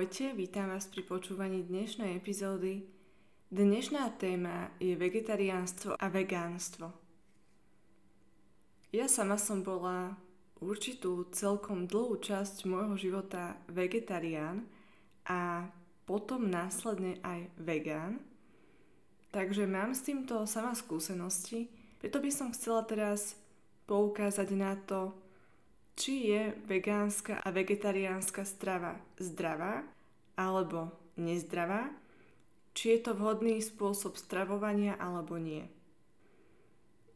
Ahojte, 0.00 0.32
vítam 0.32 0.72
vás 0.72 0.88
pri 0.88 1.04
počúvaní 1.04 1.60
dnešnej 1.60 2.16
epizódy. 2.16 2.88
Dnešná 3.52 4.16
téma 4.16 4.72
je 4.80 4.96
vegetariánstvo 4.96 5.92
a 5.92 6.06
vegánstvo. 6.08 6.88
Ja 8.96 9.12
sama 9.12 9.36
som 9.36 9.60
bola 9.60 10.16
určitú 10.56 11.28
celkom 11.36 11.84
dlhú 11.84 12.16
časť 12.16 12.64
môjho 12.64 12.96
života 12.96 13.60
vegetarián 13.68 14.64
a 15.28 15.68
potom 16.08 16.48
následne 16.48 17.20
aj 17.20 17.52
vegán. 17.60 18.24
Takže 19.36 19.68
mám 19.68 19.92
s 19.92 20.00
týmto 20.00 20.48
sama 20.48 20.72
skúsenosti, 20.72 21.68
preto 22.00 22.24
by 22.24 22.32
som 22.32 22.56
chcela 22.56 22.88
teraz 22.88 23.36
poukázať 23.84 24.48
na 24.56 24.80
to, 24.80 25.12
či 25.96 26.32
je 26.32 26.42
vegánska 26.66 27.40
a 27.42 27.48
vegetariánska 27.50 28.46
strava 28.46 28.98
zdravá 29.20 29.86
alebo 30.38 30.94
nezdravá, 31.20 31.92
či 32.72 32.96
je 32.96 32.98
to 33.04 33.12
vhodný 33.18 33.60
spôsob 33.60 34.16
stravovania 34.16 34.96
alebo 34.96 35.36
nie. 35.36 35.68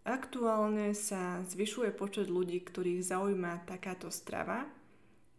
Aktuálne 0.05 0.93
sa 0.93 1.41
zvyšuje 1.49 1.97
počet 1.97 2.29
ľudí, 2.29 2.61
ktorých 2.61 3.01
zaujíma 3.01 3.65
takáto 3.65 4.13
strava. 4.13 4.69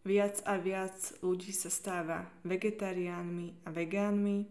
Viac 0.02 0.42
a 0.42 0.58
viac 0.58 0.94
ľudí 1.22 1.54
sa 1.54 1.70
stáva 1.70 2.26
vegetariánmi 2.42 3.62
a 3.62 3.70
vegánmi. 3.70 4.50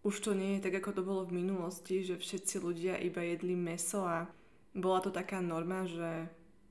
Už 0.00 0.24
to 0.24 0.32
nie 0.32 0.56
je 0.56 0.64
tak, 0.68 0.80
ako 0.80 0.90
to 0.96 1.02
bolo 1.04 1.22
v 1.28 1.44
minulosti, 1.44 2.04
že 2.04 2.16
všetci 2.16 2.56
ľudia 2.60 2.96
iba 3.04 3.20
jedli 3.20 3.52
meso 3.52 4.04
a 4.04 4.28
bola 4.72 5.04
to 5.04 5.12
taká 5.12 5.44
norma, 5.44 5.84
že 5.84 6.28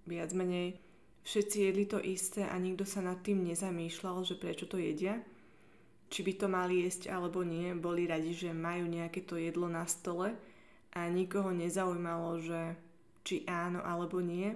viac 0.09 0.33
menej 0.33 0.82
Všetci 1.23 1.57
jedli 1.63 1.85
to 1.87 2.03
isté 2.03 2.43
a 2.43 2.55
nikto 2.59 2.83
sa 2.83 2.99
nad 2.99 3.23
tým 3.23 3.47
nezamýšľal, 3.47 4.27
že 4.27 4.35
prečo 4.35 4.67
to 4.67 4.75
jedia. 4.75 5.23
Či 6.11 6.19
by 6.21 6.33
to 6.35 6.47
mali 6.51 6.83
jesť 6.83 7.09
alebo 7.09 7.41
nie, 7.47 7.71
boli 7.73 8.05
radi, 8.05 8.35
že 8.35 8.51
majú 8.51 8.85
nejaké 8.85 9.23
to 9.23 9.39
jedlo 9.39 9.71
na 9.71 9.87
stole 9.87 10.35
a 10.93 10.99
nikoho 11.09 11.49
nezaujímalo, 11.55 12.37
že 12.43 12.75
či 13.23 13.47
áno 13.47 13.81
alebo 13.81 14.19
nie. 14.19 14.53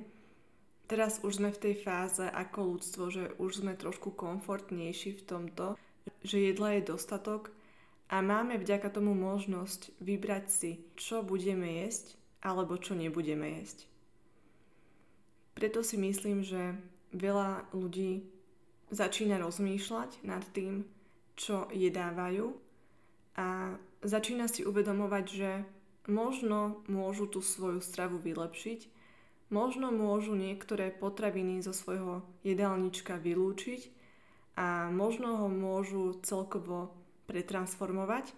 Teraz 0.91 1.19
už 1.23 1.39
sme 1.39 1.49
v 1.55 1.61
tej 1.71 1.75
fáze 1.83 2.23
ako 2.23 2.77
ľudstvo, 2.77 3.03
že 3.11 3.23
už 3.39 3.63
sme 3.63 3.73
trošku 3.75 4.13
komfortnejší 4.15 5.19
v 5.19 5.25
tomto, 5.25 5.65
že 6.23 6.51
jedla 6.51 6.77
je 6.77 6.91
dostatok 6.91 7.51
a 8.07 8.23
máme 8.23 8.55
vďaka 8.59 8.91
tomu 8.91 9.11
možnosť 9.15 9.91
vybrať 9.99 10.45
si, 10.47 10.71
čo 10.95 11.23
budeme 11.23 11.83
jesť 11.83 12.15
alebo 12.39 12.79
čo 12.79 12.95
nebudeme 12.95 13.59
jesť. 13.59 13.96
Preto 15.57 15.81
si 15.81 15.97
myslím, 15.97 16.45
že 16.45 16.77
veľa 17.17 17.73
ľudí 17.73 18.21
začína 18.93 19.41
rozmýšľať 19.41 20.21
nad 20.21 20.45
tým, 20.53 20.85
čo 21.33 21.65
jedávajú 21.73 22.53
a 23.41 23.73
začína 24.05 24.45
si 24.45 24.61
uvedomovať, 24.61 25.25
že 25.25 25.51
možno 26.05 26.85
môžu 26.85 27.25
tú 27.25 27.41
svoju 27.41 27.81
stravu 27.81 28.21
vylepšiť, 28.21 28.85
možno 29.49 29.89
môžu 29.89 30.37
niektoré 30.37 30.93
potraviny 30.93 31.65
zo 31.65 31.73
svojho 31.73 32.21
jedálnička 32.45 33.17
vylúčiť 33.17 33.89
a 34.61 34.93
možno 34.93 35.41
ho 35.41 35.47
môžu 35.49 36.21
celkovo 36.21 36.93
pretransformovať 37.25 38.29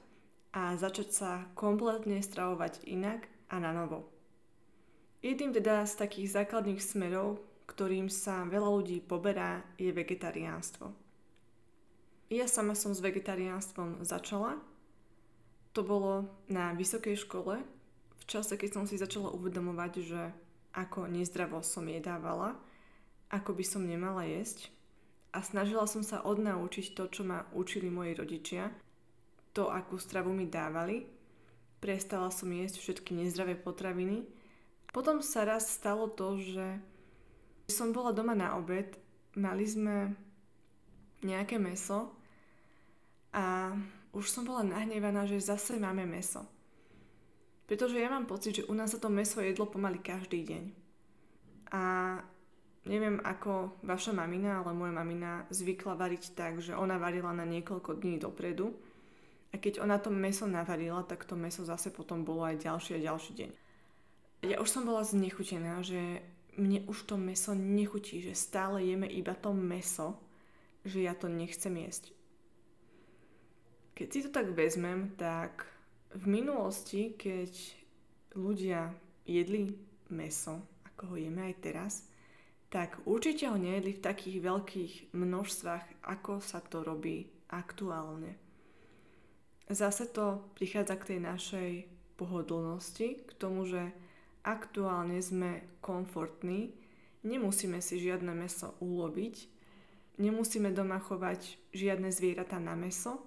a 0.55 0.79
začať 0.79 1.09
sa 1.11 1.31
kompletne 1.53 2.23
stravovať 2.23 2.87
inak 2.87 3.27
a 3.51 3.59
na 3.59 3.75
novo. 3.75 4.18
Jedným 5.19 5.51
teda 5.51 5.83
z 5.83 5.99
takých 5.99 6.31
základných 6.31 6.79
smerov, 6.79 7.43
ktorým 7.67 8.07
sa 8.07 8.47
veľa 8.47 8.69
ľudí 8.71 9.03
poberá, 9.03 9.67
je 9.75 9.91
vegetariánstvo. 9.91 10.95
Ja 12.31 12.47
sama 12.47 12.71
som 12.71 12.95
s 12.95 13.03
vegetariánstvom 13.03 14.05
začala. 14.07 14.61
To 15.75 15.81
bolo 15.83 16.29
na 16.47 16.71
vysokej 16.71 17.19
škole, 17.19 17.59
v 18.19 18.23
čase, 18.29 18.55
keď 18.55 18.69
som 18.79 18.83
si 18.87 18.95
začala 18.95 19.33
uvedomovať, 19.35 19.91
že 20.01 20.21
ako 20.71 21.09
nezdravo 21.09 21.59
som 21.65 21.83
jedávala, 21.89 22.55
ako 23.33 23.57
by 23.57 23.65
som 23.65 23.83
nemala 23.83 24.23
jesť. 24.23 24.71
A 25.35 25.45
snažila 25.45 25.85
som 25.85 26.01
sa 26.01 26.25
odnaučiť 26.25 26.97
to, 26.97 27.11
čo 27.11 27.21
ma 27.27 27.45
učili 27.53 27.91
moji 27.91 28.17
rodičia, 28.17 28.73
to, 29.53 29.69
akú 29.69 29.97
stravu 29.97 30.31
mi 30.33 30.47
dávali. 30.47 31.05
Prestala 31.81 32.29
som 32.29 32.49
jesť 32.49 32.81
všetky 32.81 33.17
nezdravé 33.17 33.57
potraviny, 33.57 34.38
potom 34.89 35.21
sa 35.21 35.45
raz 35.45 35.69
stalo 35.69 36.09
to, 36.09 36.41
že 36.41 36.67
som 37.69 37.93
bola 37.93 38.09
doma 38.09 38.33
na 38.33 38.57
obed, 38.57 38.97
mali 39.37 39.65
sme 39.65 40.17
nejaké 41.21 41.61
meso 41.61 42.09
a 43.29 43.77
už 44.09 44.25
som 44.25 44.41
bola 44.41 44.65
nahnevaná, 44.65 45.29
že 45.29 45.37
zase 45.37 45.77
máme 45.77 46.09
meso. 46.09 46.41
Pretože 47.69 48.01
ja 48.01 48.09
mám 48.09 48.25
pocit, 48.25 48.57
že 48.57 48.65
u 48.65 48.73
nás 48.73 48.89
sa 48.89 48.97
to 48.97 49.13
meso 49.13 49.37
jedlo 49.45 49.69
pomaly 49.69 50.01
každý 50.01 50.41
deň. 50.41 50.63
A 51.69 51.83
neviem 52.89 53.21
ako 53.21 53.77
vaša 53.85 54.09
mamina, 54.09 54.65
ale 54.65 54.73
moja 54.73 54.89
mamina 54.89 55.45
zvykla 55.53 55.93
variť 55.93 56.33
tak, 56.33 56.57
že 56.65 56.73
ona 56.73 56.97
varila 56.97 57.29
na 57.29 57.45
niekoľko 57.45 58.01
dní 58.01 58.17
dopredu 58.17 58.73
a 59.53 59.61
keď 59.61 59.85
ona 59.85 60.01
to 60.01 60.09
meso 60.09 60.49
navarila, 60.49 61.05
tak 61.05 61.29
to 61.29 61.37
meso 61.37 61.61
zase 61.61 61.93
potom 61.93 62.25
bolo 62.25 62.41
aj 62.49 62.65
ďalší 62.65 62.97
a 62.97 63.05
ďalší 63.13 63.33
deň 63.37 63.68
ja 64.43 64.57
už 64.63 64.69
som 64.71 64.87
bola 64.87 65.03
znechutená, 65.03 65.83
že 65.83 66.23
mne 66.55 66.83
už 66.87 67.07
to 67.07 67.15
meso 67.15 67.55
nechutí, 67.55 68.23
že 68.23 68.35
stále 68.35 68.83
jeme 68.83 69.07
iba 69.07 69.35
to 69.35 69.51
meso, 69.55 70.19
že 70.83 71.03
ja 71.03 71.15
to 71.15 71.27
nechcem 71.27 71.75
jesť. 71.75 72.11
Keď 73.95 74.07
si 74.07 74.19
to 74.23 74.29
tak 74.31 74.55
vezmem, 74.55 75.11
tak 75.19 75.67
v 76.15 76.25
minulosti, 76.39 77.15
keď 77.19 77.51
ľudia 78.39 78.95
jedli 79.27 79.75
meso, 80.09 80.63
ako 80.87 81.13
ho 81.13 81.15
jeme 81.19 81.51
aj 81.51 81.55
teraz, 81.59 81.93
tak 82.69 83.01
určite 83.03 83.49
ho 83.49 83.57
nejedli 83.57 83.97
v 83.97 84.05
takých 84.05 84.37
veľkých 84.39 84.93
množstvách, 85.11 86.05
ako 86.05 86.39
sa 86.39 86.61
to 86.63 86.85
robí 86.85 87.27
aktuálne. 87.49 88.37
Zase 89.69 90.09
to 90.09 90.49
prichádza 90.57 90.95
k 90.97 91.07
tej 91.13 91.19
našej 91.19 91.71
pohodlnosti, 92.17 93.21
k 93.25 93.31
tomu, 93.37 93.65
že 93.69 93.93
aktuálne 94.43 95.19
sme 95.19 95.79
komfortní, 95.83 96.71
nemusíme 97.23 97.83
si 97.83 97.99
žiadne 97.99 98.31
meso 98.31 98.75
ulobiť, 98.79 99.35
nemusíme 100.19 100.71
doma 100.71 100.99
chovať 100.99 101.59
žiadne 101.75 102.11
zvieratá 102.11 102.59
na 102.59 102.75
meso, 102.75 103.23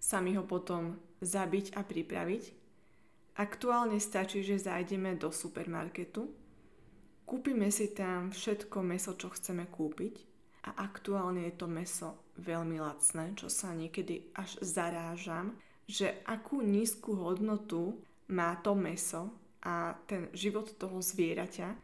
sami 0.00 0.34
ho 0.34 0.46
potom 0.46 0.96
zabiť 1.20 1.76
a 1.76 1.84
pripraviť. 1.84 2.44
Aktuálne 3.38 3.96
stačí, 4.02 4.42
že 4.42 4.60
zajdeme 4.60 5.16
do 5.16 5.30
supermarketu, 5.30 6.28
kúpime 7.24 7.70
si 7.70 7.94
tam 7.94 8.34
všetko 8.34 8.82
meso, 8.82 9.14
čo 9.14 9.30
chceme 9.30 9.70
kúpiť 9.70 10.14
a 10.66 10.84
aktuálne 10.84 11.48
je 11.48 11.54
to 11.56 11.66
meso 11.70 12.08
veľmi 12.36 12.82
lacné, 12.82 13.32
čo 13.38 13.48
sa 13.48 13.72
niekedy 13.72 14.34
až 14.36 14.60
zarážam, 14.60 15.56
že 15.88 16.20
akú 16.28 16.60
nízku 16.60 17.16
hodnotu 17.16 17.96
má 18.30 18.54
to 18.60 18.76
meso 18.76 19.32
a 19.64 19.96
ten 20.08 20.32
život 20.32 20.72
toho 20.76 21.00
zvieraťa. 21.04 21.76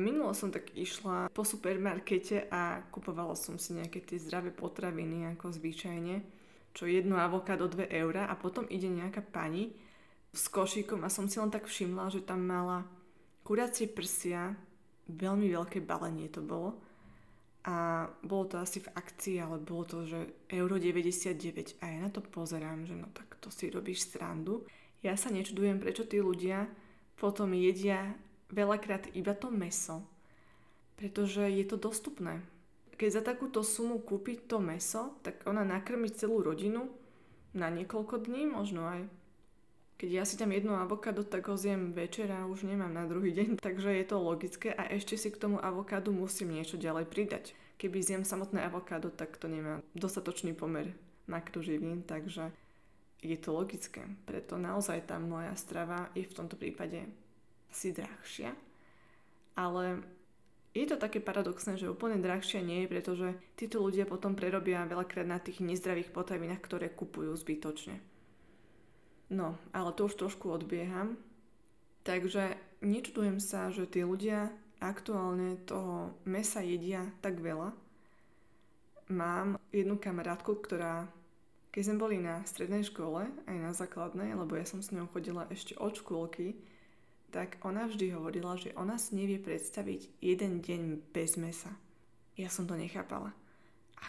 Minulo 0.00 0.32
som 0.32 0.48
tak 0.48 0.72
išla 0.72 1.28
po 1.34 1.44
supermarkete 1.44 2.48
a 2.48 2.80
kupovala 2.88 3.36
som 3.36 3.60
si 3.60 3.76
nejaké 3.76 4.00
tie 4.00 4.16
zdravé 4.16 4.48
potraviny 4.54 5.28
ako 5.36 5.52
zvyčajne, 5.52 6.24
čo 6.72 6.88
jedno 6.88 7.20
avokádo 7.20 7.68
2 7.68 7.90
eurá 7.92 8.30
a 8.30 8.38
potom 8.38 8.64
ide 8.72 8.88
nejaká 8.88 9.20
pani 9.20 9.76
s 10.32 10.46
košíkom 10.48 11.02
a 11.04 11.12
som 11.12 11.26
si 11.26 11.36
len 11.42 11.52
tak 11.52 11.66
všimla, 11.66 12.08
že 12.08 12.24
tam 12.24 12.46
mala 12.46 12.86
kuracie 13.42 13.90
prsia, 13.90 14.54
veľmi 15.10 15.50
veľké 15.50 15.82
balenie 15.82 16.30
to 16.30 16.40
bolo 16.40 16.78
a 17.66 18.08
bolo 18.24 18.48
to 18.48 18.56
asi 18.56 18.80
v 18.80 18.88
akcii, 18.96 19.36
ale 19.36 19.60
bolo 19.60 19.84
to, 19.84 20.08
že 20.08 20.48
euro 20.48 20.80
99 20.80 21.76
a 21.84 21.84
ja 21.92 21.98
na 22.00 22.08
to 22.08 22.24
pozerám, 22.24 22.88
že 22.88 22.96
no 22.96 23.12
tak 23.12 23.36
to 23.36 23.52
si 23.52 23.68
robíš 23.68 24.08
srandu. 24.08 24.64
Ja 25.04 25.12
sa 25.20 25.28
nečudujem, 25.28 25.76
prečo 25.76 26.08
tí 26.08 26.24
ľudia 26.24 26.64
potom 27.20 27.52
jedia 27.52 28.16
veľakrát 28.48 29.12
iba 29.12 29.36
to 29.36 29.52
meso. 29.52 30.00
pretože 31.00 31.40
je 31.48 31.64
to 31.64 31.80
dostupné. 31.80 32.44
Keď 33.00 33.08
za 33.08 33.22
takúto 33.24 33.64
sumu 33.64 33.96
kúpiť 34.04 34.44
to 34.44 34.60
meso, 34.60 35.16
tak 35.24 35.48
ona 35.48 35.64
nakrmi 35.64 36.12
celú 36.12 36.44
rodinu 36.44 36.92
na 37.56 37.72
niekoľko 37.72 38.28
dní, 38.28 38.44
možno 38.44 38.84
aj. 38.84 39.08
Keď 39.96 40.10
ja 40.12 40.24
si 40.28 40.36
tam 40.36 40.52
jedno 40.52 40.76
avokádo, 40.76 41.24
tak 41.24 41.48
ho 41.48 41.56
zjem 41.56 41.96
večera 41.96 42.44
a 42.44 42.48
už 42.52 42.68
nemám 42.68 42.92
na 42.92 43.08
druhý 43.08 43.32
deň, 43.32 43.56
takže 43.64 43.96
je 43.96 44.04
to 44.04 44.20
logické 44.20 44.76
a 44.76 44.92
ešte 44.92 45.16
si 45.16 45.32
k 45.32 45.40
tomu 45.40 45.56
avokádu 45.56 46.12
musím 46.12 46.52
niečo 46.52 46.76
ďalej 46.76 47.08
pridať. 47.08 47.56
Keby 47.80 48.04
zjem 48.04 48.22
samotné 48.28 48.60
avokádo, 48.68 49.08
tak 49.08 49.40
to 49.40 49.48
nemá 49.48 49.80
dostatočný 49.96 50.52
pomer 50.52 50.92
makroživín, 51.24 52.04
takže 52.04 52.52
je 53.20 53.36
to 53.36 53.52
logické. 53.52 54.04
Preto 54.24 54.56
naozaj 54.56 55.08
tá 55.08 55.20
moja 55.20 55.52
strava 55.56 56.08
je 56.16 56.24
v 56.24 56.36
tomto 56.36 56.56
prípade 56.56 57.04
si 57.70 57.94
drahšia, 57.94 58.50
ale 59.54 60.02
je 60.70 60.86
to 60.86 60.96
také 60.96 61.18
paradoxné, 61.18 61.74
že 61.76 61.90
úplne 61.90 62.22
drahšia 62.22 62.62
nie 62.62 62.86
je, 62.86 62.90
pretože 62.90 63.28
títo 63.58 63.82
ľudia 63.82 64.06
potom 64.06 64.38
prerobia 64.38 64.86
veľakrát 64.86 65.26
na 65.26 65.42
tých 65.42 65.58
nezdravých 65.60 66.14
potravinách, 66.14 66.62
ktoré 66.62 66.86
kupujú 66.90 67.34
zbytočne. 67.34 67.98
No, 69.30 69.58
ale 69.70 69.90
to 69.94 70.10
už 70.10 70.18
trošku 70.18 70.50
odbieham. 70.50 71.18
Takže 72.02 72.58
nečudujem 72.82 73.38
sa, 73.38 73.70
že 73.70 73.86
tí 73.86 74.02
ľudia 74.02 74.50
aktuálne 74.80 75.60
toho 75.68 76.16
mesa 76.24 76.64
jedia 76.64 77.06
tak 77.20 77.38
veľa. 77.38 77.70
Mám 79.10 79.58
jednu 79.74 79.98
kamarátku, 79.98 80.54
ktorá 80.54 81.10
keď 81.70 81.82
sme 81.86 82.02
boli 82.02 82.16
na 82.18 82.42
strednej 82.42 82.82
škole, 82.82 83.30
aj 83.46 83.56
na 83.56 83.70
základnej, 83.70 84.34
lebo 84.34 84.58
ja 84.58 84.66
som 84.66 84.82
s 84.82 84.90
ňou 84.90 85.06
chodila 85.10 85.46
ešte 85.50 85.78
od 85.78 85.94
škôlky, 85.94 86.58
tak 87.30 87.62
ona 87.62 87.86
vždy 87.86 88.10
hovorila, 88.10 88.58
že 88.58 88.74
ona 88.74 88.98
si 88.98 89.14
nevie 89.14 89.38
predstaviť 89.38 90.18
jeden 90.18 90.58
deň 90.58 91.14
bez 91.14 91.38
mesa. 91.38 91.70
Ja 92.34 92.50
som 92.50 92.66
to 92.66 92.74
nechápala. 92.74 93.30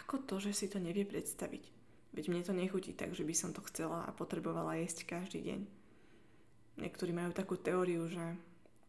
Ako 0.02 0.26
to, 0.26 0.42
že 0.42 0.50
si 0.56 0.66
to 0.66 0.82
nevie 0.82 1.06
predstaviť? 1.06 1.70
Veď 2.12 2.24
mne 2.28 2.42
to 2.42 2.52
nechutí 2.52 2.92
tak, 2.92 3.14
že 3.14 3.22
by 3.22 3.32
som 3.32 3.54
to 3.54 3.62
chcela 3.70 4.04
a 4.04 4.10
potrebovala 4.10 4.76
jesť 4.82 5.06
každý 5.06 5.46
deň. 5.46 5.60
Niektorí 6.82 7.14
majú 7.14 7.30
takú 7.30 7.54
teóriu, 7.54 8.10
že 8.10 8.36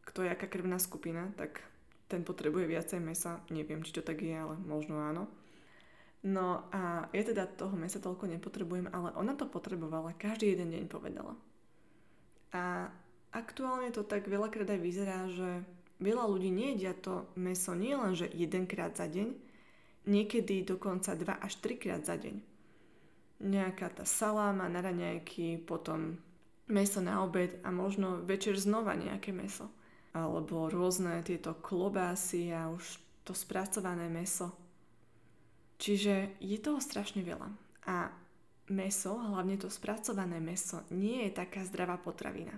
kto 0.10 0.26
je 0.26 0.34
aká 0.34 0.50
krvná 0.50 0.82
skupina, 0.82 1.32
tak 1.38 1.62
ten 2.10 2.26
potrebuje 2.26 2.68
viacej 2.68 3.00
mesa. 3.00 3.40
Neviem, 3.54 3.86
či 3.86 3.96
to 3.96 4.02
tak 4.04 4.20
je, 4.20 4.34
ale 4.34 4.58
možno 4.66 5.00
áno. 5.00 5.30
No 6.24 6.72
a 6.72 7.12
ja 7.12 7.24
teda 7.28 7.44
toho 7.52 7.76
mesa 7.76 8.00
toľko 8.00 8.32
nepotrebujem, 8.32 8.88
ale 8.96 9.12
ona 9.20 9.36
to 9.36 9.44
potrebovala, 9.44 10.16
každý 10.16 10.56
jeden 10.56 10.72
deň 10.72 10.84
povedala. 10.88 11.36
A 12.56 12.88
aktuálne 13.36 13.92
to 13.92 14.08
tak 14.08 14.32
veľakrát 14.32 14.72
aj 14.72 14.80
vyzerá, 14.80 15.28
že 15.28 15.68
veľa 16.00 16.24
ľudí 16.24 16.48
nejedia 16.48 16.96
to 16.96 17.28
meso 17.36 17.76
nie 17.76 17.92
len, 17.92 18.16
že 18.16 18.32
jedenkrát 18.32 18.96
za 18.96 19.04
deň, 19.12 19.36
niekedy 20.08 20.64
dokonca 20.64 21.12
dva 21.20 21.36
až 21.44 21.60
trikrát 21.60 22.08
za 22.08 22.16
deň. 22.16 22.40
Nejaká 23.44 23.92
tá 23.92 24.08
saláma 24.08 24.72
na 24.72 24.80
raňajky, 24.80 25.60
potom 25.68 26.16
meso 26.72 27.04
na 27.04 27.20
obed 27.20 27.60
a 27.68 27.70
možno 27.76 28.24
večer 28.24 28.56
znova 28.56 28.96
nejaké 28.96 29.36
meso. 29.36 29.68
Alebo 30.16 30.72
rôzne 30.72 31.20
tieto 31.26 31.58
klobásy 31.60 32.54
a 32.56 32.72
už 32.72 33.02
to 33.28 33.36
spracované 33.36 34.08
meso. 34.08 34.63
Čiže 35.84 36.40
je 36.40 36.56
toho 36.64 36.80
strašne 36.80 37.28
veľa. 37.28 37.52
A 37.92 38.08
meso, 38.72 39.20
hlavne 39.20 39.60
to 39.60 39.68
spracované 39.68 40.40
meso, 40.40 40.88
nie 40.96 41.28
je 41.28 41.36
taká 41.36 41.68
zdravá 41.68 42.00
potravina. 42.00 42.56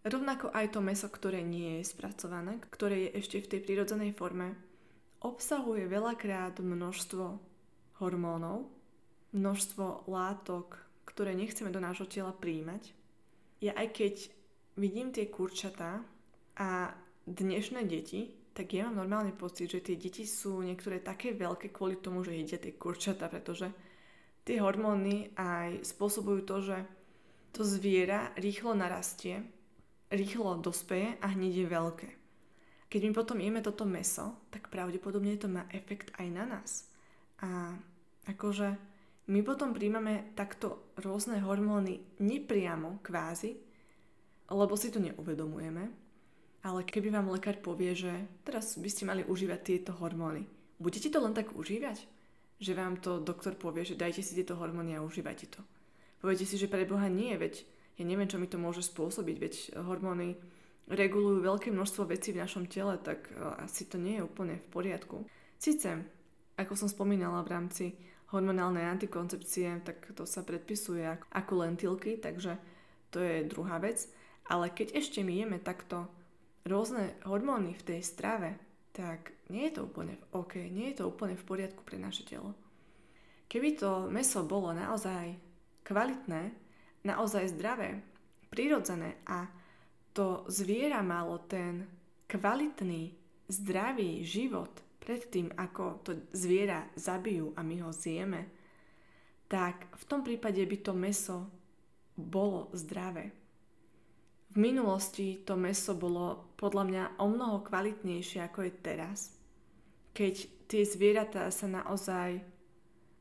Rovnako 0.00 0.48
aj 0.56 0.72
to 0.72 0.80
meso, 0.80 1.12
ktoré 1.12 1.44
nie 1.44 1.84
je 1.84 1.92
spracované, 1.92 2.64
ktoré 2.72 3.06
je 3.06 3.20
ešte 3.20 3.44
v 3.44 3.50
tej 3.52 3.60
prírodzenej 3.60 4.16
forme, 4.16 4.56
obsahuje 5.20 5.84
veľakrát 5.84 6.64
množstvo 6.64 7.38
hormónov, 8.00 8.72
množstvo 9.36 10.08
látok, 10.08 10.80
ktoré 11.04 11.36
nechceme 11.36 11.68
do 11.68 11.78
nášho 11.78 12.08
tela 12.08 12.32
príjmať. 12.32 12.88
Ja 13.60 13.76
aj 13.76 14.00
keď 14.00 14.14
vidím 14.80 15.12
tie 15.12 15.28
kurčatá 15.28 16.00
a 16.56 16.96
dnešné 17.28 17.84
deti, 17.84 18.41
tak 18.52 18.68
ja 18.76 18.88
mám 18.88 19.04
normálne 19.04 19.32
pocit, 19.32 19.72
že 19.72 19.80
tie 19.80 19.96
deti 19.96 20.28
sú 20.28 20.60
niektoré 20.60 21.00
také 21.00 21.32
veľké 21.32 21.72
kvôli 21.72 22.00
tomu, 22.00 22.20
že 22.20 22.36
jedia 22.36 22.60
tie 22.60 22.76
kurčatá, 22.76 23.28
pretože 23.32 23.72
tie 24.44 24.60
hormóny 24.60 25.32
aj 25.36 25.84
spôsobujú 25.84 26.40
to, 26.44 26.56
že 26.60 26.78
to 27.52 27.64
zviera 27.64 28.32
rýchlo 28.36 28.76
narastie 28.76 29.44
rýchlo 30.12 30.60
dospeje 30.60 31.16
a 31.24 31.26
hneď 31.32 31.64
je 31.64 31.66
veľké. 31.66 32.08
Keď 32.92 33.00
my 33.08 33.12
potom 33.16 33.40
jeme 33.40 33.64
toto 33.64 33.88
meso, 33.88 34.44
tak 34.52 34.68
pravdepodobne 34.68 35.40
to 35.40 35.48
má 35.48 35.64
efekt 35.72 36.12
aj 36.20 36.28
na 36.28 36.44
nás. 36.44 36.84
A 37.40 37.72
akože 38.28 38.76
my 39.32 39.40
potom 39.40 39.72
príjmame 39.72 40.36
takto 40.36 40.92
rôzne 41.00 41.40
hormóny 41.40 42.20
nepriamo 42.20 43.00
kvázi, 43.00 43.56
lebo 44.52 44.76
si 44.76 44.92
to 44.92 45.00
neuvedomujeme, 45.00 46.01
ale 46.62 46.86
keby 46.86 47.10
vám 47.10 47.30
lekár 47.34 47.58
povie, 47.58 47.94
že 47.94 48.12
teraz 48.46 48.78
by 48.78 48.86
ste 48.86 49.06
mali 49.06 49.26
užívať 49.26 49.60
tieto 49.62 49.92
hormóny, 49.98 50.46
budete 50.78 51.10
to 51.10 51.18
len 51.18 51.34
tak 51.34 51.54
užívať? 51.54 52.06
Že 52.62 52.72
vám 52.78 52.94
to 53.02 53.18
doktor 53.18 53.58
povie, 53.58 53.82
že 53.82 53.98
dajte 53.98 54.22
si 54.22 54.38
tieto 54.38 54.54
hormóny 54.54 54.94
a 54.94 55.02
užívajte 55.02 55.46
to. 55.50 55.60
Poviete 56.22 56.46
si, 56.46 56.54
že 56.54 56.70
pre 56.70 56.86
Boha 56.86 57.10
nie, 57.10 57.34
veď 57.34 57.66
ja 57.98 58.04
neviem, 58.06 58.30
čo 58.30 58.38
mi 58.38 58.46
to 58.46 58.62
môže 58.62 58.86
spôsobiť, 58.86 59.36
veď 59.42 59.54
hormóny 59.82 60.38
regulujú 60.86 61.42
veľké 61.42 61.74
množstvo 61.74 62.06
vecí 62.06 62.30
v 62.30 62.42
našom 62.42 62.70
tele, 62.70 62.98
tak 63.02 63.30
e, 63.30 63.34
asi 63.62 63.86
to 63.86 63.98
nie 63.98 64.18
je 64.18 64.26
úplne 64.26 64.58
v 64.58 64.66
poriadku. 64.70 65.26
Sice, 65.58 66.02
ako 66.54 66.74
som 66.78 66.88
spomínala 66.90 67.42
v 67.42 67.52
rámci 67.52 67.84
hormonálnej 68.32 68.86
antikoncepcie, 68.88 69.84
tak 69.84 70.14
to 70.16 70.24
sa 70.24 70.40
predpisuje 70.42 71.04
ako 71.30 71.52
lentilky, 71.62 72.16
takže 72.16 72.56
to 73.12 73.20
je 73.20 73.44
druhá 73.44 73.76
vec. 73.78 74.08
Ale 74.48 74.72
keď 74.72 74.96
ešte 74.98 75.20
my 75.22 75.34
jeme 75.44 75.58
takto 75.60 76.08
rôzne 76.66 77.18
hormóny 77.26 77.74
v 77.74 77.86
tej 77.86 78.00
strave, 78.02 78.58
tak 78.92 79.32
nie 79.48 79.68
je 79.70 79.80
to 79.80 79.88
úplne 79.88 80.20
OK, 80.36 80.60
nie 80.68 80.92
je 80.92 81.02
to 81.02 81.08
úplne 81.08 81.34
v 81.34 81.48
poriadku 81.48 81.80
pre 81.82 81.96
naše 81.96 82.28
telo. 82.28 82.52
Keby 83.48 83.76
to 83.76 84.08
meso 84.08 84.44
bolo 84.44 84.72
naozaj 84.72 85.36
kvalitné, 85.84 86.52
naozaj 87.04 87.52
zdravé, 87.52 88.00
prirodzené 88.48 89.20
a 89.28 89.48
to 90.12 90.44
zviera 90.48 91.00
malo 91.00 91.40
ten 91.48 91.88
kvalitný, 92.28 93.12
zdravý 93.48 94.24
život 94.24 94.72
predtým, 95.02 95.50
ako 95.58 96.04
to 96.06 96.10
zviera 96.30 96.86
zabijú 96.94 97.52
a 97.58 97.60
my 97.66 97.76
ho 97.82 97.90
zjeme, 97.90 98.48
tak 99.50 99.90
v 99.98 100.04
tom 100.08 100.24
prípade 100.24 100.62
by 100.64 100.76
to 100.80 100.92
meso 100.96 101.38
bolo 102.16 102.70
zdravé. 102.72 103.41
V 104.52 104.60
minulosti 104.60 105.40
to 105.48 105.56
meso 105.56 105.96
bolo 105.96 106.52
podľa 106.60 106.84
mňa 106.84 107.04
o 107.24 107.26
mnoho 107.32 107.64
kvalitnejšie 107.64 108.44
ako 108.44 108.68
je 108.68 108.72
teraz. 108.84 109.18
Keď 110.12 110.34
tie 110.68 110.84
zvieratá 110.84 111.48
sa 111.48 111.64
naozaj 111.72 112.44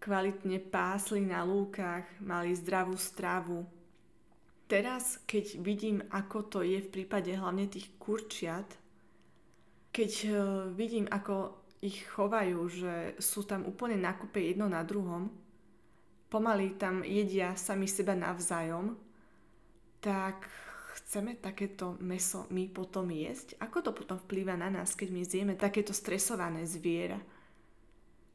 kvalitne 0.04 0.60
pásli 0.60 1.24
na 1.24 1.48
lúkach, 1.48 2.04
mali 2.20 2.52
zdravú 2.52 3.00
stravu. 3.00 3.64
Teraz, 4.68 5.24
keď 5.24 5.64
vidím, 5.64 6.04
ako 6.12 6.52
to 6.52 6.60
je 6.68 6.84
v 6.84 6.92
prípade 6.92 7.32
hlavne 7.32 7.72
tých 7.72 7.96
kurčiat, 7.96 8.68
keď 9.96 10.12
uh, 10.28 10.36
vidím, 10.72 11.08
ako 11.08 11.64
ich 11.80 12.12
chovajú, 12.12 12.60
že 12.68 12.96
sú 13.24 13.48
tam 13.48 13.64
úplne 13.68 14.00
nakupe 14.00 14.40
jedno 14.40 14.68
na 14.68 14.84
druhom, 14.84 15.32
pomaly 16.32 16.76
tam 16.76 17.04
jedia 17.04 17.56
sami 17.56 17.88
seba 17.88 18.16
navzájom, 18.16 18.96
tak 20.00 20.48
chceme 21.00 21.40
takéto 21.40 21.96
meso 22.04 22.50
my 22.52 22.68
potom 22.68 23.08
jesť? 23.12 23.56
Ako 23.64 23.80
to 23.86 23.92
potom 23.96 24.20
vplýva 24.20 24.60
na 24.60 24.68
nás, 24.68 24.98
keď 24.98 25.10
my 25.14 25.22
zjeme 25.24 25.54
takéto 25.56 25.96
stresované 25.96 26.68
zviera? 26.68 27.22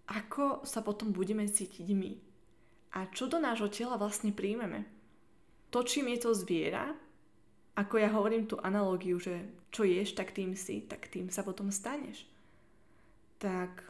ako 0.06 0.62
sa 0.62 0.86
potom 0.86 1.10
budeme 1.10 1.50
cítiť 1.50 1.88
my 1.90 2.12
a 2.94 3.10
čo 3.10 3.26
do 3.26 3.42
nášho 3.42 3.66
tela 3.68 3.98
vlastne 3.98 4.30
príjmeme. 4.30 4.86
To, 5.75 5.82
čím 5.82 6.14
je 6.14 6.22
to 6.22 6.30
zviera, 6.32 6.94
ako 7.76 8.00
ja 8.00 8.08
hovorím 8.14 8.46
tú 8.46 8.56
analogiu, 8.62 9.18
že 9.18 9.44
čo 9.75 9.84
ješ, 9.84 10.14
tak 10.14 10.32
tým 10.32 10.54
si, 10.54 10.80
tak 10.86 11.10
tým 11.10 11.28
sa 11.28 11.42
potom 11.42 11.68
staneš. 11.68 12.25
Tak 13.36 13.84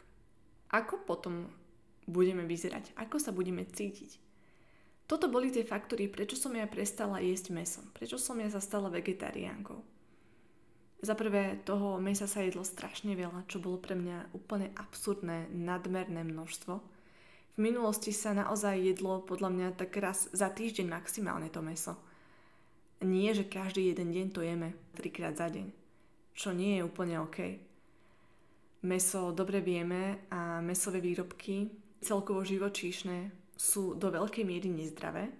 ako 0.72 1.06
potom 1.06 1.46
budeme 2.08 2.42
vyzerať? 2.48 2.96
Ako 2.98 3.20
sa 3.22 3.30
budeme 3.30 3.62
cítiť? 3.62 4.18
Toto 5.06 5.30
boli 5.30 5.54
tie 5.54 5.62
faktory, 5.62 6.10
prečo 6.10 6.34
som 6.34 6.50
ja 6.58 6.66
prestala 6.66 7.22
jesť 7.22 7.54
meso. 7.54 7.80
Prečo 7.94 8.18
som 8.18 8.34
ja 8.42 8.50
sa 8.50 8.58
stala 8.58 8.90
vegetariánkou. 8.90 9.78
Za 11.06 11.14
prvé, 11.14 11.62
toho 11.62 12.02
mesa 12.02 12.26
sa 12.26 12.42
jedlo 12.42 12.66
strašne 12.66 13.14
veľa, 13.14 13.46
čo 13.46 13.62
bolo 13.62 13.78
pre 13.78 13.94
mňa 13.94 14.34
úplne 14.34 14.74
absurdné, 14.74 15.46
nadmerné 15.54 16.26
množstvo. 16.26 16.74
V 17.54 17.58
minulosti 17.62 18.10
sa 18.10 18.34
naozaj 18.34 18.82
jedlo 18.82 19.22
podľa 19.22 19.50
mňa 19.54 19.68
tak 19.78 19.94
raz 20.02 20.26
za 20.34 20.50
týždeň 20.50 20.90
maximálne 20.90 21.46
to 21.54 21.62
meso. 21.62 21.94
Nie, 23.04 23.36
že 23.36 23.46
každý 23.46 23.92
jeden 23.92 24.10
deň 24.10 24.26
to 24.34 24.40
jeme, 24.42 24.74
trikrát 24.96 25.36
za 25.36 25.46
deň. 25.52 25.68
Čo 26.34 26.50
nie 26.56 26.80
je 26.80 26.82
úplne 26.84 27.22
OK. 27.22 27.62
meso 28.82 29.30
dobre 29.30 29.62
vieme 29.62 30.26
a 30.32 30.58
mesové 30.64 31.00
výrobky, 31.00 31.70
celkovo 32.00 32.44
živočíšne, 32.44 33.45
sú 33.56 33.96
do 33.96 34.12
veľkej 34.12 34.44
miery 34.44 34.68
nezdravé. 34.68 35.32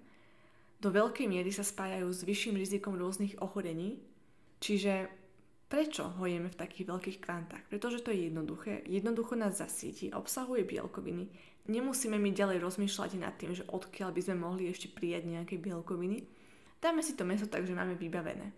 Do 0.81 0.89
veľkej 0.93 1.29
miery 1.29 1.53
sa 1.53 1.65
spájajú 1.65 2.09
s 2.09 2.25
vyšším 2.25 2.57
rizikom 2.57 2.97
rôznych 2.97 3.41
ochorení, 3.41 4.01
čiže 4.61 5.09
Prečo 5.67 6.15
ho 6.15 6.25
jeme 6.31 6.47
v 6.47 6.61
takých 6.63 6.87
veľkých 6.87 7.19
kvantách? 7.19 7.67
Pretože 7.67 7.99
to 7.99 8.15
je 8.15 8.31
jednoduché, 8.31 8.87
jednoducho 8.87 9.35
nás 9.35 9.59
zasíti, 9.59 10.15
obsahuje 10.15 10.63
bielkoviny. 10.63 11.27
Nemusíme 11.67 12.15
my 12.23 12.31
ďalej 12.31 12.63
rozmýšľať 12.63 13.11
nad 13.19 13.35
tým, 13.35 13.51
že 13.51 13.67
odkiaľ 13.67 14.15
by 14.15 14.21
sme 14.23 14.37
mohli 14.39 14.71
ešte 14.71 14.87
prijať 14.87 15.27
nejaké 15.27 15.59
bielkoviny. 15.59 16.23
Dáme 16.79 17.03
si 17.03 17.19
to 17.19 17.27
meso 17.27 17.51
tak, 17.51 17.67
že 17.67 17.75
máme 17.75 17.99
vybavené. 17.99 18.55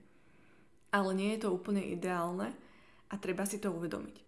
Ale 0.93 1.17
nie 1.17 1.33
je 1.33 1.49
to 1.49 1.57
úplne 1.57 1.81
ideálne 1.81 2.53
a 3.09 3.15
treba 3.17 3.49
si 3.49 3.57
to 3.57 3.73
uvedomiť. 3.73 4.21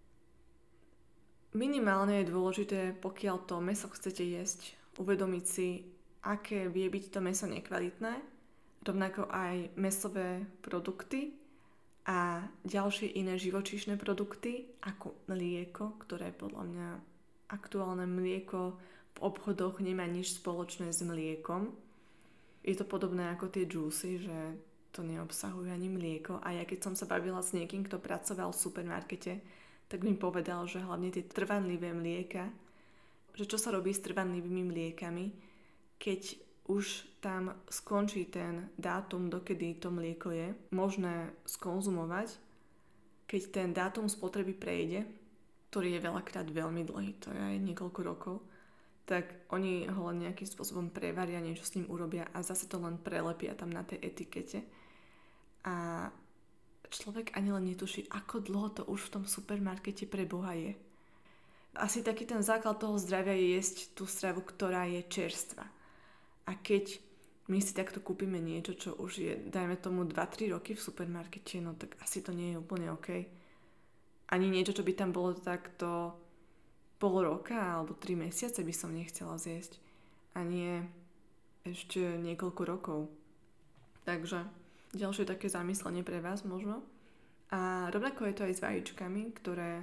Minimálne 1.52 2.24
je 2.24 2.32
dôležité, 2.32 2.96
pokiaľ 2.96 3.44
to 3.44 3.60
meso 3.60 3.92
chcete 3.92 4.24
jesť, 4.24 4.79
uvedomiť 5.00 5.44
si, 5.48 5.88
aké 6.28 6.68
vie 6.68 6.86
byť 6.92 7.04
to 7.08 7.18
meso 7.24 7.48
nekvalitné, 7.48 8.20
rovnako 8.84 9.32
aj 9.32 9.72
mesové 9.80 10.44
produkty, 10.60 11.40
a 12.10 12.42
ďalšie 12.64 13.12
iné 13.22 13.36
živočíšne 13.36 14.00
produkty, 14.00 14.72
ako 14.82 15.14
mlieko, 15.28 16.00
ktoré 16.02 16.32
podľa 16.32 16.64
mňa 16.66 16.88
aktuálne 17.52 18.08
mlieko 18.08 18.74
v 19.14 19.18
obchodoch 19.20 19.78
nemá 19.78 20.10
nič 20.10 20.40
spoločné 20.40 20.90
s 20.90 21.06
mliekom. 21.06 21.70
Je 22.66 22.74
to 22.74 22.88
podobné 22.88 23.30
ako 23.30 23.52
tie 23.52 23.62
džúsy, 23.62 24.26
že 24.26 24.38
to 24.90 25.06
neobsahuje 25.06 25.70
ani 25.70 25.86
mlieko. 25.86 26.42
A 26.42 26.56
ja 26.56 26.64
keď 26.66 26.90
som 26.90 26.94
sa 26.98 27.06
bavila 27.06 27.38
s 27.44 27.54
niekým, 27.54 27.86
kto 27.86 28.02
pracoval 28.02 28.50
v 28.50 28.62
supermarkete, 28.62 29.32
tak 29.86 30.02
mi 30.02 30.18
povedal, 30.18 30.66
že 30.66 30.82
hlavne 30.82 31.14
tie 31.14 31.26
trvanlivé 31.26 31.94
mlieka, 31.94 32.50
že 33.40 33.48
čo 33.48 33.56
sa 33.56 33.72
robí 33.72 33.88
s 33.88 34.04
trvanlivými 34.04 34.68
mliekami, 34.68 35.32
keď 35.96 36.36
už 36.68 37.08
tam 37.24 37.56
skončí 37.72 38.28
ten 38.28 38.68
dátum, 38.76 39.32
dokedy 39.32 39.80
to 39.80 39.88
mlieko 39.88 40.28
je 40.28 40.52
možné 40.76 41.32
skonzumovať, 41.48 42.36
keď 43.24 43.42
ten 43.48 43.68
dátum 43.72 44.12
spotreby 44.12 44.52
prejde, 44.52 45.08
ktorý 45.72 45.96
je 45.96 46.04
veľakrát 46.04 46.44
veľmi 46.52 46.84
dlhý, 46.84 47.16
to 47.16 47.32
je 47.32 47.40
aj 47.40 47.56
niekoľko 47.64 48.00
rokov, 48.04 48.36
tak 49.08 49.48
oni 49.48 49.88
ho 49.88 50.12
len 50.12 50.28
nejakým 50.28 50.44
spôsobom 50.44 50.92
prevaria, 50.92 51.40
niečo 51.40 51.64
s 51.64 51.80
ním 51.80 51.88
urobia 51.88 52.28
a 52.36 52.44
zase 52.44 52.68
to 52.68 52.76
len 52.76 53.00
prelepia 53.00 53.56
tam 53.56 53.72
na 53.72 53.80
tej 53.82 54.04
etikete. 54.04 54.68
A 55.64 56.06
človek 56.92 57.32
ani 57.32 57.56
len 57.56 57.64
netuší, 57.72 58.04
ako 58.12 58.44
dlho 58.44 58.68
to 58.76 58.82
už 58.84 59.08
v 59.08 59.12
tom 59.16 59.24
supermarkete 59.24 60.04
pre 60.04 60.28
Boha 60.28 60.52
je. 60.52 60.76
Asi 61.78 62.02
taký 62.02 62.26
ten 62.26 62.42
základ 62.42 62.82
toho 62.82 62.98
zdravia 62.98 63.34
je 63.38 63.54
jesť 63.58 63.76
tú 63.94 64.04
stravu, 64.08 64.42
ktorá 64.42 64.90
je 64.90 65.06
čerstvá 65.06 65.66
a 66.50 66.58
keď 66.58 66.98
my 67.50 67.62
si 67.62 67.70
takto 67.74 68.02
kúpime 68.02 68.42
niečo, 68.42 68.74
čo 68.74 68.90
už 68.98 69.12
je, 69.22 69.34
dajme 69.38 69.78
tomu 69.78 70.02
2-3 70.02 70.50
roky 70.54 70.74
v 70.74 70.82
supermarkete, 70.82 71.62
no 71.62 71.78
tak 71.78 71.94
asi 72.02 72.22
to 72.26 72.34
nie 72.34 72.54
je 72.54 72.60
úplne 72.62 72.90
OK. 72.90 73.08
Ani 74.30 74.46
niečo, 74.50 74.74
čo 74.74 74.86
by 74.86 74.92
tam 74.94 75.10
bolo 75.10 75.34
takto 75.34 76.14
pol 76.98 77.22
roka 77.22 77.58
alebo 77.58 77.94
3 77.98 78.26
mesiace 78.26 78.62
by 78.62 78.74
som 78.74 78.94
nechcela 78.94 79.34
zjesť. 79.34 79.82
A 80.38 80.46
nie 80.46 80.86
ešte 81.66 81.98
niekoľko 82.22 82.62
rokov. 82.62 83.00
Takže 84.06 84.46
ďalšie 84.94 85.26
také 85.26 85.50
zamyslenie 85.50 86.06
pre 86.06 86.22
vás 86.22 86.46
možno. 86.46 86.86
A 87.50 87.90
rovnako 87.90 88.30
je 88.30 88.34
to 88.38 88.46
aj 88.46 88.54
s 88.54 88.62
vajíčkami, 88.62 89.34
ktoré 89.34 89.82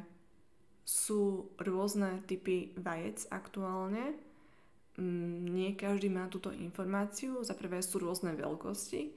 sú 0.88 1.52
rôzne 1.60 2.24
typy 2.24 2.72
vajec 2.80 3.28
aktuálne 3.28 4.16
Mm, 4.98 5.46
nie 5.54 5.78
každý 5.78 6.10
má 6.10 6.26
túto 6.26 6.50
informáciu. 6.50 7.46
Za 7.46 7.54
prvé 7.54 7.86
sú 7.86 8.02
rôzne 8.02 8.34
veľkosti 8.34 9.14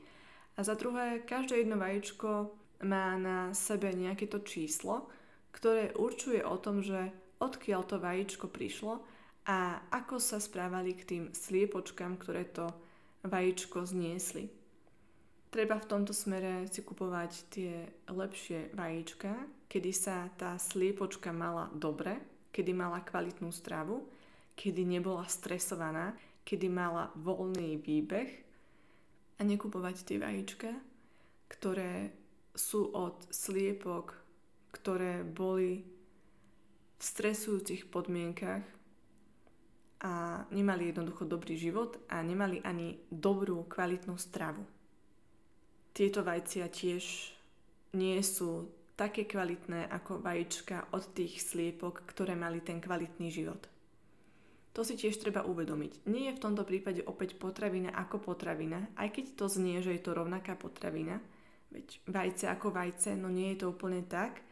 a 0.56 0.60
za 0.60 0.76
druhé 0.76 1.24
každé 1.24 1.64
jedno 1.64 1.80
vajíčko 1.80 2.52
má 2.84 3.16
na 3.16 3.56
sebe 3.56 3.88
nejaké 3.96 4.28
to 4.28 4.44
číslo, 4.44 5.08
ktoré 5.56 5.96
určuje 5.96 6.44
o 6.44 6.60
tom, 6.60 6.84
že 6.84 7.08
odkiaľ 7.40 7.82
to 7.88 7.96
vajíčko 7.96 8.52
prišlo 8.52 9.00
a 9.48 9.80
ako 9.88 10.20
sa 10.20 10.36
správali 10.36 10.92
k 10.92 11.02
tým 11.08 11.24
sliepočkám, 11.32 12.20
ktoré 12.20 12.44
to 12.44 12.68
vajíčko 13.24 13.88
zniesli. 13.88 14.52
Treba 15.50 15.82
v 15.82 15.90
tomto 15.90 16.14
smere 16.14 16.70
si 16.70 16.86
kupovať 16.86 17.32
tie 17.50 17.72
lepšie 18.06 18.70
vajíčka, 18.74 19.34
kedy 19.66 19.90
sa 19.90 20.30
tá 20.38 20.54
sliepočka 20.54 21.34
mala 21.34 21.66
dobre, 21.74 22.22
kedy 22.54 22.70
mala 22.70 23.02
kvalitnú 23.02 23.50
stravu 23.50 24.06
kedy 24.60 24.84
nebola 24.84 25.24
stresovaná, 25.24 26.12
kedy 26.44 26.68
mala 26.68 27.08
voľný 27.16 27.80
výbeh 27.80 28.28
a 29.38 29.42
nekupovať 29.48 29.96
tie 30.04 30.20
vajíčka, 30.20 30.68
ktoré 31.48 32.12
sú 32.52 32.92
od 32.92 33.24
sliepok, 33.32 34.12
ktoré 34.76 35.24
boli 35.24 35.80
v 37.00 37.02
stresujúcich 37.02 37.88
podmienkach 37.88 38.60
a 40.04 40.44
nemali 40.52 40.92
jednoducho 40.92 41.24
dobrý 41.24 41.56
život 41.56 41.96
a 42.12 42.20
nemali 42.20 42.60
ani 42.60 43.00
dobrú 43.08 43.64
kvalitnú 43.64 44.20
stravu. 44.20 44.60
Tieto 45.90 46.22
vajcia 46.22 46.70
tiež 46.70 47.04
nie 47.98 48.18
sú 48.22 48.70
také 48.94 49.24
kvalitné 49.24 49.88
ako 49.88 50.20
vajíčka 50.20 50.92
od 50.92 51.16
tých 51.16 51.40
sliepok, 51.40 52.04
ktoré 52.04 52.36
mali 52.36 52.60
ten 52.60 52.78
kvalitný 52.78 53.32
život. 53.32 53.64
To 54.70 54.86
si 54.86 54.94
tiež 54.94 55.18
treba 55.18 55.42
uvedomiť. 55.42 56.06
Nie 56.06 56.30
je 56.30 56.36
v 56.38 56.42
tomto 56.46 56.62
prípade 56.62 57.02
opäť 57.02 57.34
potravina 57.34 57.90
ako 57.90 58.22
potravina, 58.22 58.92
aj 58.94 59.08
keď 59.10 59.24
to 59.34 59.46
znie, 59.50 59.82
že 59.82 59.98
je 59.98 60.02
to 60.04 60.14
rovnaká 60.14 60.54
potravina, 60.54 61.18
veď 61.74 61.86
vajce 62.06 62.44
ako 62.46 62.70
vajce, 62.70 63.18
no 63.18 63.26
nie 63.32 63.56
je 63.56 63.66
to 63.66 63.74
úplne 63.74 64.06
tak. 64.06 64.46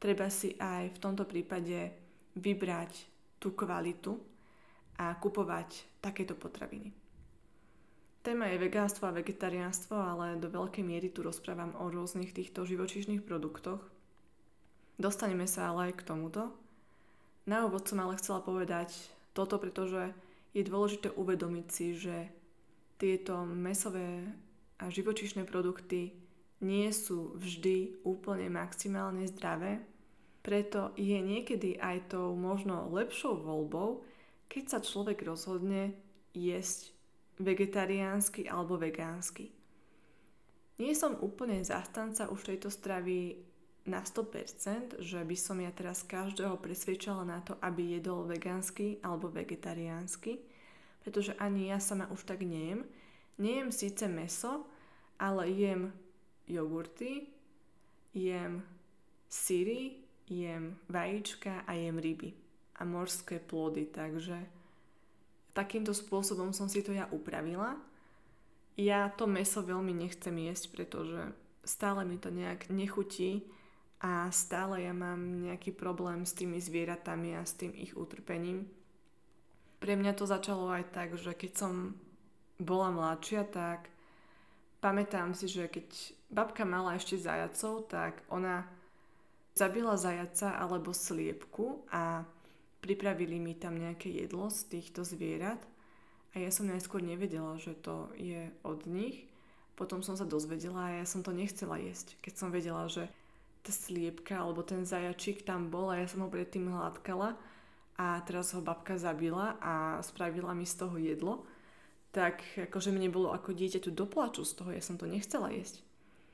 Treba 0.00 0.32
si 0.32 0.56
aj 0.56 0.96
v 0.96 1.02
tomto 1.02 1.28
prípade 1.28 1.92
vybrať 2.38 2.92
tú 3.36 3.52
kvalitu 3.52 4.16
a 4.96 5.20
kupovať 5.20 6.00
takéto 6.00 6.32
potraviny. 6.32 6.88
Téma 8.22 8.46
je 8.54 8.62
vegánstvo 8.62 9.10
a 9.10 9.16
vegetariánstvo, 9.18 9.98
ale 9.98 10.38
do 10.38 10.46
veľkej 10.46 10.86
miery 10.86 11.10
tu 11.10 11.26
rozprávam 11.26 11.74
o 11.82 11.90
rôznych 11.90 12.30
týchto 12.30 12.62
živočíšnych 12.62 13.26
produktoch. 13.26 13.82
Dostaneme 14.94 15.50
sa 15.50 15.74
ale 15.74 15.90
aj 15.90 15.98
k 15.98 16.06
tomuto. 16.06 16.54
Na 17.50 17.66
úvod 17.66 17.82
som 17.82 17.98
ale 17.98 18.14
chcela 18.22 18.38
povedať 18.38 18.94
toto, 19.34 19.58
pretože 19.58 20.14
je 20.54 20.62
dôležité 20.62 21.10
uvedomiť 21.18 21.66
si, 21.66 21.98
že 21.98 22.30
tieto 22.94 23.42
mesové 23.42 24.30
a 24.78 24.86
živočišné 24.86 25.42
produkty 25.42 26.14
nie 26.62 26.94
sú 26.94 27.34
vždy 27.34 28.06
úplne 28.06 28.46
maximálne 28.54 29.26
zdravé, 29.26 29.82
preto 30.46 30.94
je 30.94 31.18
niekedy 31.18 31.74
aj 31.82 32.14
tou 32.14 32.38
možno 32.38 32.86
lepšou 32.94 33.34
voľbou, 33.34 34.06
keď 34.46 34.62
sa 34.70 34.78
človek 34.78 35.26
rozhodne 35.26 35.98
jesť 36.38 37.01
vegetariánsky 37.40 38.48
alebo 38.48 38.76
vegánsky. 38.76 39.52
Nie 40.80 40.96
som 40.96 41.20
úplne 41.20 41.62
zastanca 41.62 42.26
už 42.32 42.48
tejto 42.48 42.72
stravy 42.72 43.38
na 43.86 44.02
100%, 44.02 45.02
že 45.02 45.20
by 45.22 45.36
som 45.36 45.58
ja 45.58 45.70
teraz 45.74 46.06
každého 46.06 46.58
presvedčala 46.58 47.26
na 47.26 47.42
to, 47.42 47.58
aby 47.58 47.98
jedol 47.98 48.26
vegánsky 48.26 49.02
alebo 49.02 49.30
vegetariánsky, 49.30 50.38
pretože 51.02 51.34
ani 51.38 51.70
ja 51.74 51.82
sama 51.82 52.06
už 52.14 52.22
tak 52.26 52.46
nejem. 52.46 52.86
Nejem 53.42 53.74
síce 53.74 54.06
meso, 54.06 54.66
ale 55.18 55.50
jem 55.50 55.90
jogurty, 56.46 57.26
jem 58.14 58.62
syry, 59.26 59.98
jem 60.30 60.78
vajíčka 60.86 61.66
a 61.66 61.72
jem 61.74 61.98
ryby 61.98 62.30
a 62.78 62.84
morské 62.84 63.38
plody, 63.38 63.86
takže 63.86 64.46
takýmto 65.52 65.92
spôsobom 65.92 66.52
som 66.56 66.68
si 66.68 66.80
to 66.80 66.92
ja 66.92 67.08
upravila. 67.12 67.76
Ja 68.76 69.12
to 69.12 69.28
meso 69.28 69.60
veľmi 69.60 69.92
nechcem 69.92 70.32
jesť, 70.48 70.72
pretože 70.72 71.32
stále 71.62 72.08
mi 72.08 72.16
to 72.16 72.32
nejak 72.32 72.72
nechutí 72.72 73.44
a 74.02 74.32
stále 74.34 74.82
ja 74.82 74.90
mám 74.96 75.44
nejaký 75.44 75.76
problém 75.76 76.26
s 76.26 76.34
tými 76.34 76.58
zvieratami 76.58 77.38
a 77.38 77.46
s 77.46 77.54
tým 77.54 77.70
ich 77.76 77.94
utrpením. 77.94 78.66
Pre 79.78 79.94
mňa 79.94 80.12
to 80.16 80.24
začalo 80.26 80.72
aj 80.72 80.90
tak, 80.90 81.14
že 81.14 81.36
keď 81.36 81.52
som 81.54 81.94
bola 82.58 82.90
mladšia, 82.90 83.46
tak 83.46 83.92
pamätám 84.82 85.36
si, 85.38 85.46
že 85.46 85.70
keď 85.70 85.86
babka 86.32 86.66
mala 86.66 86.98
ešte 86.98 87.20
zajacov, 87.20 87.86
tak 87.86 88.24
ona 88.32 88.66
zabila 89.54 89.94
zajaca 90.00 90.56
alebo 90.56 90.96
sliepku 90.96 91.86
a 91.92 92.24
pripravili 92.82 93.38
mi 93.38 93.54
tam 93.54 93.78
nejaké 93.78 94.10
jedlo 94.10 94.50
z 94.50 94.66
týchto 94.66 95.06
zvierat 95.06 95.62
a 96.34 96.42
ja 96.42 96.50
som 96.50 96.66
najskôr 96.66 96.98
nevedela, 97.00 97.54
že 97.62 97.78
to 97.78 98.10
je 98.18 98.50
od 98.66 98.84
nich. 98.90 99.30
Potom 99.78 100.02
som 100.04 100.18
sa 100.18 100.26
dozvedela 100.28 100.90
a 100.90 100.96
ja 101.00 101.06
som 101.08 101.24
to 101.24 101.32
nechcela 101.32 101.80
jesť, 101.80 102.18
keď 102.20 102.34
som 102.36 102.52
vedela, 102.52 102.90
že 102.90 103.08
tá 103.62 103.70
sliepka 103.70 104.36
alebo 104.36 104.66
ten 104.66 104.82
zajačík 104.82 105.46
tam 105.46 105.70
bol 105.70 105.94
a 105.94 106.02
ja 106.02 106.10
som 106.10 106.26
ho 106.26 106.28
predtým 106.28 106.68
hladkala 106.68 107.38
a 107.94 108.18
teraz 108.26 108.50
ho 108.52 108.60
babka 108.60 108.98
zabila 108.98 109.54
a 109.62 110.02
spravila 110.02 110.50
mi 110.52 110.66
z 110.66 110.74
toho 110.82 110.98
jedlo, 110.98 111.46
tak 112.10 112.42
akože 112.58 112.90
mne 112.90 113.08
bolo 113.08 113.30
ako 113.30 113.54
dieťa 113.54 113.80
tu 113.80 113.94
doplaču 113.94 114.42
z 114.42 114.52
toho, 114.58 114.70
ja 114.74 114.82
som 114.82 114.98
to 114.98 115.06
nechcela 115.06 115.54
jesť. 115.54 115.80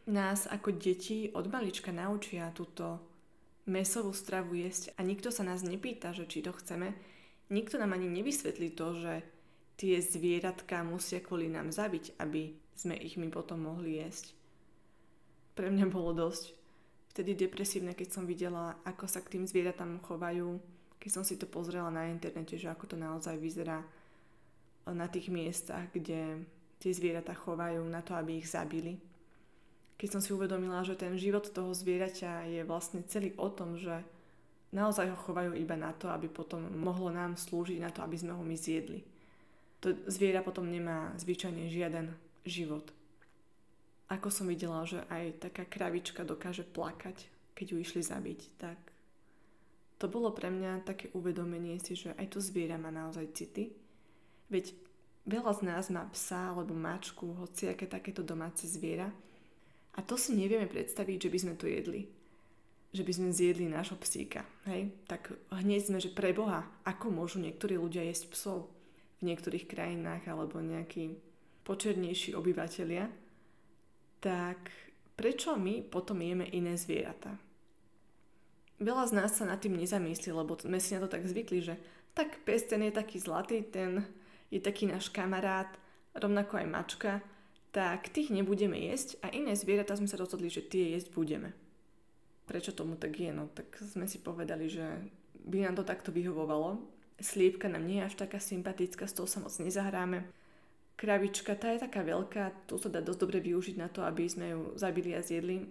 Nás 0.09 0.49
ako 0.49 0.73
deti 0.73 1.29
od 1.37 1.53
malička 1.53 1.93
naučia 1.93 2.49
túto 2.57 2.99
mesovú 3.69 4.17
stravu 4.17 4.57
jesť 4.57 4.97
a 4.97 5.05
nikto 5.05 5.29
sa 5.29 5.45
nás 5.45 5.61
nepýta, 5.63 6.17
že 6.17 6.25
či 6.25 6.41
to 6.41 6.57
chceme. 6.57 6.97
Nikto 7.53 7.77
nám 7.77 7.95
ani 7.95 8.09
nevysvetlí 8.09 8.73
to, 8.75 8.97
že 8.99 9.15
tie 9.79 10.01
zvieratka 10.03 10.83
musia 10.83 11.23
kvôli 11.23 11.47
nám 11.47 11.71
zabiť, 11.71 12.19
aby 12.19 12.57
sme 12.75 12.99
ich 12.99 13.15
my 13.21 13.31
potom 13.31 13.69
mohli 13.69 14.01
jesť. 14.03 14.35
Pre 15.55 15.69
mňa 15.71 15.87
bolo 15.91 16.17
dosť 16.17 16.55
vtedy 17.15 17.35
depresívne, 17.35 17.95
keď 17.95 18.09
som 18.15 18.25
videla, 18.27 18.79
ako 18.87 19.11
sa 19.11 19.23
k 19.23 19.39
tým 19.39 19.45
zvieratám 19.47 19.99
chovajú, 20.03 20.59
keď 20.99 21.11
som 21.11 21.25
si 21.27 21.39
to 21.39 21.47
pozrela 21.47 21.91
na 21.91 22.11
internete, 22.11 22.59
že 22.59 22.71
ako 22.71 22.95
to 22.95 22.97
naozaj 22.99 23.39
vyzerá 23.39 23.83
na 24.87 25.07
tých 25.11 25.29
miestach, 25.29 25.91
kde 25.91 26.47
tie 26.79 26.93
zvieratá 26.95 27.35
chovajú 27.35 27.83
na 27.87 28.03
to, 28.07 28.15
aby 28.15 28.39
ich 28.39 28.49
zabili 28.51 29.03
keď 29.99 30.09
som 30.15 30.23
si 30.23 30.31
uvedomila, 30.31 30.87
že 30.87 30.95
ten 30.95 31.19
život 31.19 31.51
toho 31.51 31.75
zvieraťa 31.75 32.47
je 32.47 32.63
vlastne 32.63 33.03
celý 33.11 33.35
o 33.35 33.51
tom, 33.51 33.75
že 33.75 34.07
naozaj 34.71 35.11
ho 35.11 35.19
chovajú 35.19 35.59
iba 35.59 35.75
na 35.75 35.91
to, 35.91 36.07
aby 36.07 36.31
potom 36.31 36.63
mohlo 36.79 37.11
nám 37.11 37.35
slúžiť 37.35 37.83
na 37.83 37.91
to, 37.91 38.07
aby 38.07 38.15
sme 38.15 38.33
ho 38.33 38.43
my 38.47 38.55
zjedli. 38.55 39.03
To 39.83 39.95
zviera 40.07 40.47
potom 40.47 40.71
nemá 40.71 41.11
zvyčajne 41.19 41.67
žiaden 41.67 42.15
život. 42.47 42.87
Ako 44.09 44.31
som 44.31 44.49
videla, 44.49 44.87
že 44.87 45.03
aj 45.11 45.51
taká 45.51 45.67
kravička 45.67 46.23
dokáže 46.25 46.65
plakať, 46.65 47.29
keď 47.53 47.67
ju 47.75 47.77
išli 47.83 48.01
zabiť, 48.01 48.41
tak 48.57 48.79
to 49.99 50.07
bolo 50.07 50.31
pre 50.31 50.47
mňa 50.47 50.87
také 50.87 51.11
uvedomenie 51.11 51.77
si, 51.83 51.99
že 51.99 52.15
aj 52.15 52.31
to 52.31 52.39
zviera 52.39 52.79
má 52.79 52.95
naozaj 52.95 53.35
city. 53.35 53.75
Veď 54.47 54.73
veľa 55.27 55.53
z 55.59 55.61
nás 55.67 55.85
má 55.91 56.07
psa 56.15 56.55
alebo 56.55 56.73
mačku, 56.73 57.35
hociaké 57.35 57.91
takéto 57.91 58.23
domáce 58.23 58.65
zviera, 58.65 59.11
a 59.99 60.01
to 60.07 60.15
si 60.15 60.39
nevieme 60.39 60.71
predstaviť, 60.71 61.27
že 61.27 61.33
by 61.35 61.39
sme 61.43 61.55
to 61.59 61.67
jedli. 61.67 62.07
Že 62.95 63.03
by 63.03 63.13
sme 63.19 63.29
zjedli 63.35 63.67
nášho 63.67 63.99
psíka. 63.99 64.47
Hej? 64.71 64.95
Tak 65.11 65.35
hneď 65.51 65.91
sme, 65.91 65.99
že 65.99 66.15
pre 66.15 66.31
Boha, 66.31 66.71
ako 66.87 67.11
môžu 67.11 67.43
niektorí 67.43 67.75
ľudia 67.75 68.07
jesť 68.07 68.31
psov 68.31 68.71
v 69.19 69.27
niektorých 69.35 69.67
krajinách 69.67 70.31
alebo 70.31 70.63
nejakí 70.63 71.19
počernejší 71.67 72.39
obyvateľia, 72.39 73.11
tak 74.23 74.71
prečo 75.19 75.59
my 75.59 75.83
potom 75.83 76.23
jeme 76.23 76.47
iné 76.49 76.79
zvieratá? 76.79 77.35
Veľa 78.79 79.11
z 79.11 79.13
nás 79.19 79.35
sa 79.35 79.43
nad 79.43 79.59
tým 79.59 79.75
nezamyslí, 79.75 80.31
lebo 80.31 80.55
sme 80.55 80.79
si 80.79 80.95
na 80.95 81.03
to 81.03 81.11
tak 81.11 81.27
zvykli, 81.27 81.59
že 81.59 81.75
tak 82.15 82.39
pes 82.47 82.63
ten 82.71 82.87
je 82.87 82.95
taký 82.95 83.19
zlatý, 83.19 83.67
ten 83.67 84.07
je 84.55 84.63
taký 84.63 84.87
náš 84.87 85.11
kamarát, 85.11 85.69
rovnako 86.15 86.63
aj 86.63 86.67
mačka, 86.71 87.13
tak 87.73 88.09
tých 88.09 88.33
nebudeme 88.33 88.77
jesť 88.77 89.21
a 89.21 89.29
iné 89.29 89.53
zvieratá 89.53 89.95
sme 89.97 90.09
sa 90.09 90.17
rozhodli, 90.17 90.49
že 90.49 90.65
tie 90.65 90.97
jesť 90.97 91.13
budeme. 91.13 91.53
Prečo 92.49 92.73
tomu 92.73 92.97
tak 92.97 93.21
je? 93.21 93.29
No 93.29 93.53
tak 93.53 93.77
sme 93.85 94.09
si 94.09 94.17
povedali, 94.25 94.73
že 94.73 94.85
by 95.45 95.69
nám 95.69 95.77
to 95.77 95.85
takto 95.85 96.09
vyhovovalo. 96.09 96.81
Sliepka 97.21 97.69
nám 97.69 97.85
nie 97.85 98.01
je 98.01 98.09
až 98.09 98.15
taká 98.17 98.41
sympatická, 98.41 99.05
s 99.05 99.17
tou 99.17 99.29
sa 99.29 99.43
moc 99.43 99.53
nezahráme. 99.61 100.25
Kravička, 100.99 101.55
tá 101.55 101.71
je 101.71 101.85
taká 101.85 102.03
veľká, 102.03 102.67
tu 102.67 102.75
sa 102.81 102.91
dá 102.91 102.99
dosť 102.99 103.21
dobre 103.23 103.39
využiť 103.39 103.77
na 103.79 103.87
to, 103.87 104.03
aby 104.03 104.27
sme 104.27 104.51
ju 104.51 104.61
zabili 104.75 105.15
a 105.15 105.23
zjedli. 105.23 105.69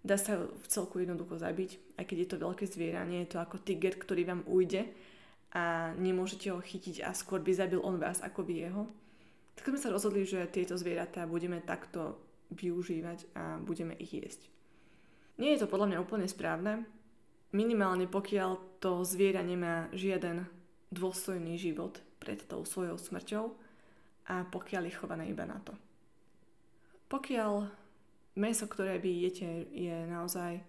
Dá 0.00 0.16
sa 0.16 0.40
v 0.40 0.66
celku 0.70 1.04
jednoducho 1.04 1.36
zabiť, 1.36 2.00
aj 2.00 2.04
keď 2.08 2.16
je 2.16 2.28
to 2.32 2.40
veľké 2.40 2.64
zviera, 2.64 3.04
nie 3.04 3.20
je 3.28 3.36
to 3.36 3.38
ako 3.44 3.60
tiger, 3.60 3.92
ktorý 4.00 4.24
vám 4.24 4.42
ujde 4.48 4.88
a 5.52 5.92
nemôžete 6.00 6.48
ho 6.48 6.62
chytiť 6.62 7.04
a 7.04 7.12
skôr 7.12 7.44
by 7.44 7.52
zabil 7.52 7.82
on 7.84 8.00
vás 8.00 8.24
ako 8.24 8.40
vy 8.46 8.64
jeho. 8.64 8.88
Tak 9.60 9.76
sme 9.76 9.80
sa 9.84 9.92
rozhodli, 9.92 10.24
že 10.24 10.48
tieto 10.48 10.72
zvieratá 10.80 11.28
budeme 11.28 11.60
takto 11.60 12.16
využívať 12.48 13.28
a 13.36 13.60
budeme 13.60 13.92
ich 14.00 14.16
jesť. 14.16 14.48
Nie 15.36 15.52
je 15.52 15.64
to 15.64 15.68
podľa 15.68 15.92
mňa 15.92 15.98
úplne 16.00 16.24
správne, 16.24 16.88
minimálne 17.52 18.08
pokiaľ 18.08 18.80
to 18.80 19.04
zviera 19.04 19.44
nemá 19.44 19.92
žiaden 19.92 20.48
dôstojný 20.88 21.60
život 21.60 22.00
pred 22.16 22.40
tou 22.48 22.64
svojou 22.64 22.96
smrťou 22.96 23.52
a 24.32 24.48
pokiaľ 24.48 24.88
je 24.88 24.96
chované 24.96 25.28
iba 25.28 25.44
na 25.44 25.60
to. 25.60 25.76
Pokiaľ 27.12 27.68
meso, 28.40 28.64
ktoré 28.64 28.96
vy 28.96 29.28
jete, 29.28 29.68
je 29.76 30.08
naozaj 30.08 30.64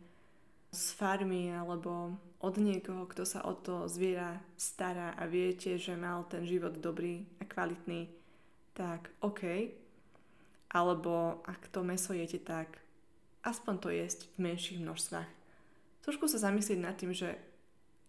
z 0.71 0.83
farmy 0.99 1.55
alebo 1.55 2.15
od 2.43 2.55
niekoho, 2.59 3.07
kto 3.07 3.23
sa 3.23 3.47
o 3.47 3.55
to 3.55 3.87
zviera 3.87 4.41
stará 4.59 5.15
a 5.15 5.27
viete, 5.31 5.79
že 5.79 5.95
mal 5.95 6.27
ten 6.27 6.43
život 6.43 6.75
dobrý 6.75 7.23
a 7.39 7.47
kvalitný, 7.47 8.20
tak 8.81 9.13
OK. 9.21 9.69
Alebo 10.73 11.45
ak 11.45 11.69
to 11.69 11.85
meso 11.85 12.17
jete, 12.17 12.41
tak 12.41 12.81
aspoň 13.45 13.75
to 13.77 13.89
jesť 13.93 14.25
v 14.33 14.49
menších 14.49 14.81
množstvách. 14.81 15.29
Trošku 16.01 16.25
sa 16.25 16.41
zamyslieť 16.41 16.79
nad 16.81 16.97
tým, 16.97 17.13
že 17.13 17.37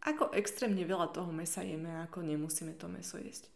ako 0.01 0.33
extrémne 0.33 0.81
veľa 0.81 1.13
toho 1.13 1.29
mesa 1.29 1.61
jeme 1.61 1.93
a 1.93 2.09
ako 2.09 2.25
nemusíme 2.25 2.73
to 2.81 2.89
meso 2.89 3.21
jesť. 3.21 3.53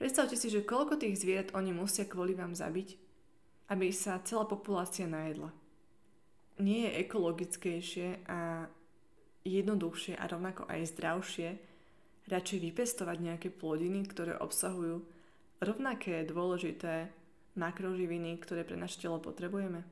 Predstavte 0.00 0.32
si, 0.32 0.48
že 0.48 0.64
koľko 0.64 0.96
tých 0.96 1.20
zvierat 1.20 1.52
oni 1.52 1.76
musia 1.76 2.08
kvôli 2.08 2.32
vám 2.32 2.56
zabiť, 2.56 2.96
aby 3.68 3.92
sa 3.92 4.24
celá 4.24 4.48
populácia 4.48 5.04
najedla. 5.04 5.52
Nie 6.64 6.88
je 6.88 6.96
ekologickejšie 7.04 8.24
a 8.24 8.64
jednoduchšie 9.44 10.16
a 10.16 10.24
rovnako 10.24 10.64
aj 10.72 10.88
zdravšie 10.96 11.48
radšej 12.32 12.58
vypestovať 12.70 13.16
nejaké 13.20 13.48
plodiny, 13.52 14.08
ktoré 14.08 14.40
obsahujú 14.40 15.04
rovnaké 15.60 16.24
dôležité 16.24 17.12
makroživiny, 17.54 18.40
ktoré 18.40 18.64
pre 18.64 18.80
naše 18.80 19.00
telo 19.00 19.20
potrebujeme? 19.20 19.84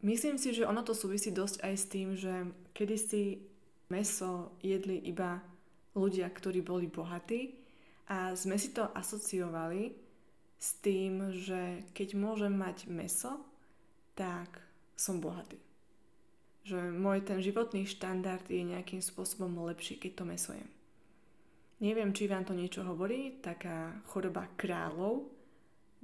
Myslím 0.00 0.40
si, 0.40 0.56
že 0.56 0.64
ono 0.64 0.80
to 0.80 0.96
súvisí 0.96 1.28
dosť 1.28 1.60
aj 1.60 1.74
s 1.76 1.84
tým, 1.92 2.08
že 2.16 2.32
kedysi 2.72 3.44
meso 3.92 4.56
jedli 4.64 4.96
iba 5.04 5.44
ľudia, 5.92 6.24
ktorí 6.32 6.64
boli 6.64 6.88
bohatí 6.88 7.60
a 8.08 8.32
sme 8.32 8.56
si 8.56 8.72
to 8.72 8.88
asociovali 8.96 9.92
s 10.56 10.80
tým, 10.80 11.36
že 11.36 11.84
keď 11.92 12.16
môžem 12.16 12.52
mať 12.56 12.88
meso, 12.88 13.44
tak 14.16 14.64
som 14.96 15.20
bohatý. 15.20 15.60
Že 16.64 16.96
môj 16.96 17.24
ten 17.24 17.40
životný 17.44 17.84
štandard 17.84 18.44
je 18.48 18.64
nejakým 18.64 19.04
spôsobom 19.04 19.52
lepší, 19.68 20.00
keď 20.00 20.12
to 20.16 20.24
meso 20.24 20.52
jem. 20.56 20.70
Neviem, 21.80 22.12
či 22.12 22.28
vám 22.28 22.44
to 22.44 22.52
niečo 22.52 22.84
hovorí, 22.84 23.40
taká 23.40 24.04
choroba 24.12 24.52
kráľov 24.60 25.32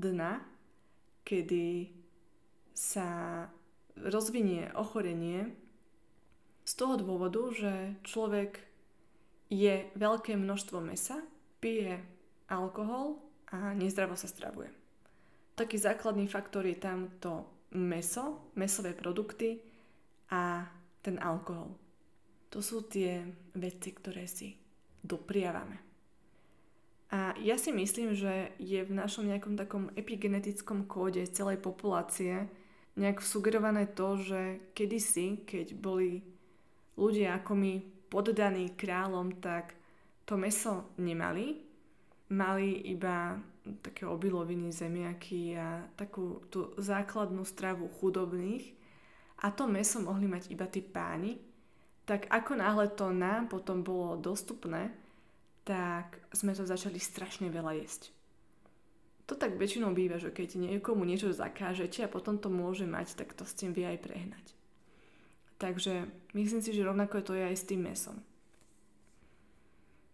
dna, 0.00 0.40
kedy 1.20 1.92
sa 2.72 3.44
rozvinie 4.00 4.72
ochorenie 4.72 5.52
z 6.64 6.72
toho 6.80 6.96
dôvodu, 6.96 7.52
že 7.52 7.72
človek 8.08 8.56
je 9.52 9.84
veľké 10.00 10.40
množstvo 10.40 10.80
mesa, 10.80 11.20
pije 11.60 12.00
alkohol 12.48 13.20
a 13.52 13.76
nezdravo 13.76 14.16
sa 14.16 14.32
stravuje. 14.32 14.72
Taký 15.60 15.76
základný 15.76 16.24
faktor 16.24 16.64
je 16.64 16.76
tam 16.80 17.20
to 17.20 17.44
meso, 17.76 18.52
mesové 18.56 18.96
produkty 18.96 19.60
a 20.32 20.64
ten 21.04 21.20
alkohol. 21.20 21.76
To 22.48 22.64
sú 22.64 22.88
tie 22.88 23.24
veci, 23.52 23.92
ktoré 23.92 24.24
si 24.24 24.65
dopriavame. 25.06 25.78
A 27.14 27.38
ja 27.38 27.54
si 27.54 27.70
myslím, 27.70 28.18
že 28.18 28.50
je 28.58 28.82
v 28.82 28.90
našom 28.90 29.30
nejakom 29.30 29.54
takom 29.54 29.94
epigenetickom 29.94 30.90
kóde 30.90 31.22
celej 31.30 31.62
populácie 31.62 32.50
nejak 32.98 33.22
sugerované 33.22 33.86
to, 33.86 34.18
že 34.18 34.72
kedysi, 34.74 35.46
keď 35.46 35.76
boli 35.78 36.26
ľudia 36.98 37.38
ako 37.38 37.52
my 37.54 37.72
poddaní 38.10 38.74
kráľom, 38.74 39.38
tak 39.38 39.78
to 40.26 40.34
meso 40.34 40.90
nemali. 40.98 41.62
Mali 42.26 42.90
iba 42.90 43.38
také 43.86 44.02
obiloviny, 44.02 44.74
zemiaky 44.74 45.54
a 45.54 45.86
takú 45.94 46.42
tú 46.50 46.74
základnú 46.74 47.46
stravu 47.46 47.86
chudobných. 48.02 48.74
A 49.46 49.54
to 49.54 49.70
meso 49.70 50.02
mohli 50.02 50.26
mať 50.26 50.50
iba 50.50 50.66
tí 50.66 50.82
páni, 50.82 51.38
tak 52.06 52.30
ako 52.30 52.62
náhle 52.62 52.86
to 52.94 53.10
nám 53.10 53.50
potom 53.50 53.82
bolo 53.82 54.14
dostupné, 54.14 54.94
tak 55.66 56.22
sme 56.30 56.54
to 56.54 56.62
začali 56.62 57.02
strašne 57.02 57.50
veľa 57.50 57.82
jesť. 57.82 58.14
To 59.26 59.34
tak 59.34 59.58
väčšinou 59.58 59.90
býva, 59.90 60.22
že 60.22 60.30
keď 60.30 60.54
niekomu 60.54 61.02
niečo 61.02 61.34
zakážete 61.34 62.06
a 62.06 62.12
potom 62.12 62.38
to 62.38 62.46
môže 62.46 62.86
mať, 62.86 63.18
tak 63.18 63.34
to 63.34 63.42
s 63.42 63.58
tým 63.58 63.74
vie 63.74 63.82
aj 63.82 63.98
prehnať. 63.98 64.46
Takže 65.58 66.06
myslím 66.38 66.62
si, 66.62 66.70
že 66.70 66.86
rovnako 66.86 67.26
to 67.26 67.32
je 67.34 67.42
aj 67.42 67.56
s 67.58 67.66
tým 67.66 67.90
mesom. 67.90 68.22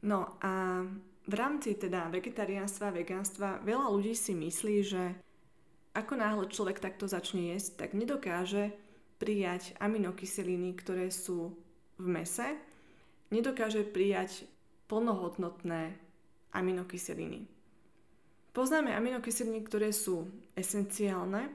No 0.01 0.41
a 0.41 0.81
v 1.29 1.35
rámci 1.37 1.77
teda 1.77 2.09
vegetariánstva 2.09 2.89
vegánstva 2.89 3.61
veľa 3.61 3.93
ľudí 3.93 4.17
si 4.17 4.33
myslí, 4.33 4.77
že 4.81 5.13
ako 5.93 6.17
náhle 6.17 6.49
človek 6.49 6.81
takto 6.81 7.05
začne 7.05 7.53
jesť, 7.53 7.85
tak 7.85 7.91
nedokáže 7.93 8.73
prijať 9.21 9.77
aminokyseliny, 9.77 10.73
ktoré 10.75 11.13
sú 11.13 11.53
v 11.99 12.07
mese, 12.07 12.57
nedokáže 13.33 13.85
prijať 13.85 14.45
plnohodnotné 14.87 15.97
aminokyseliny. 16.53 17.49
Poznáme 18.53 18.93
aminokyseliny, 18.93 19.65
ktoré 19.65 19.97
sú 19.97 20.29
esenciálne 20.53 21.49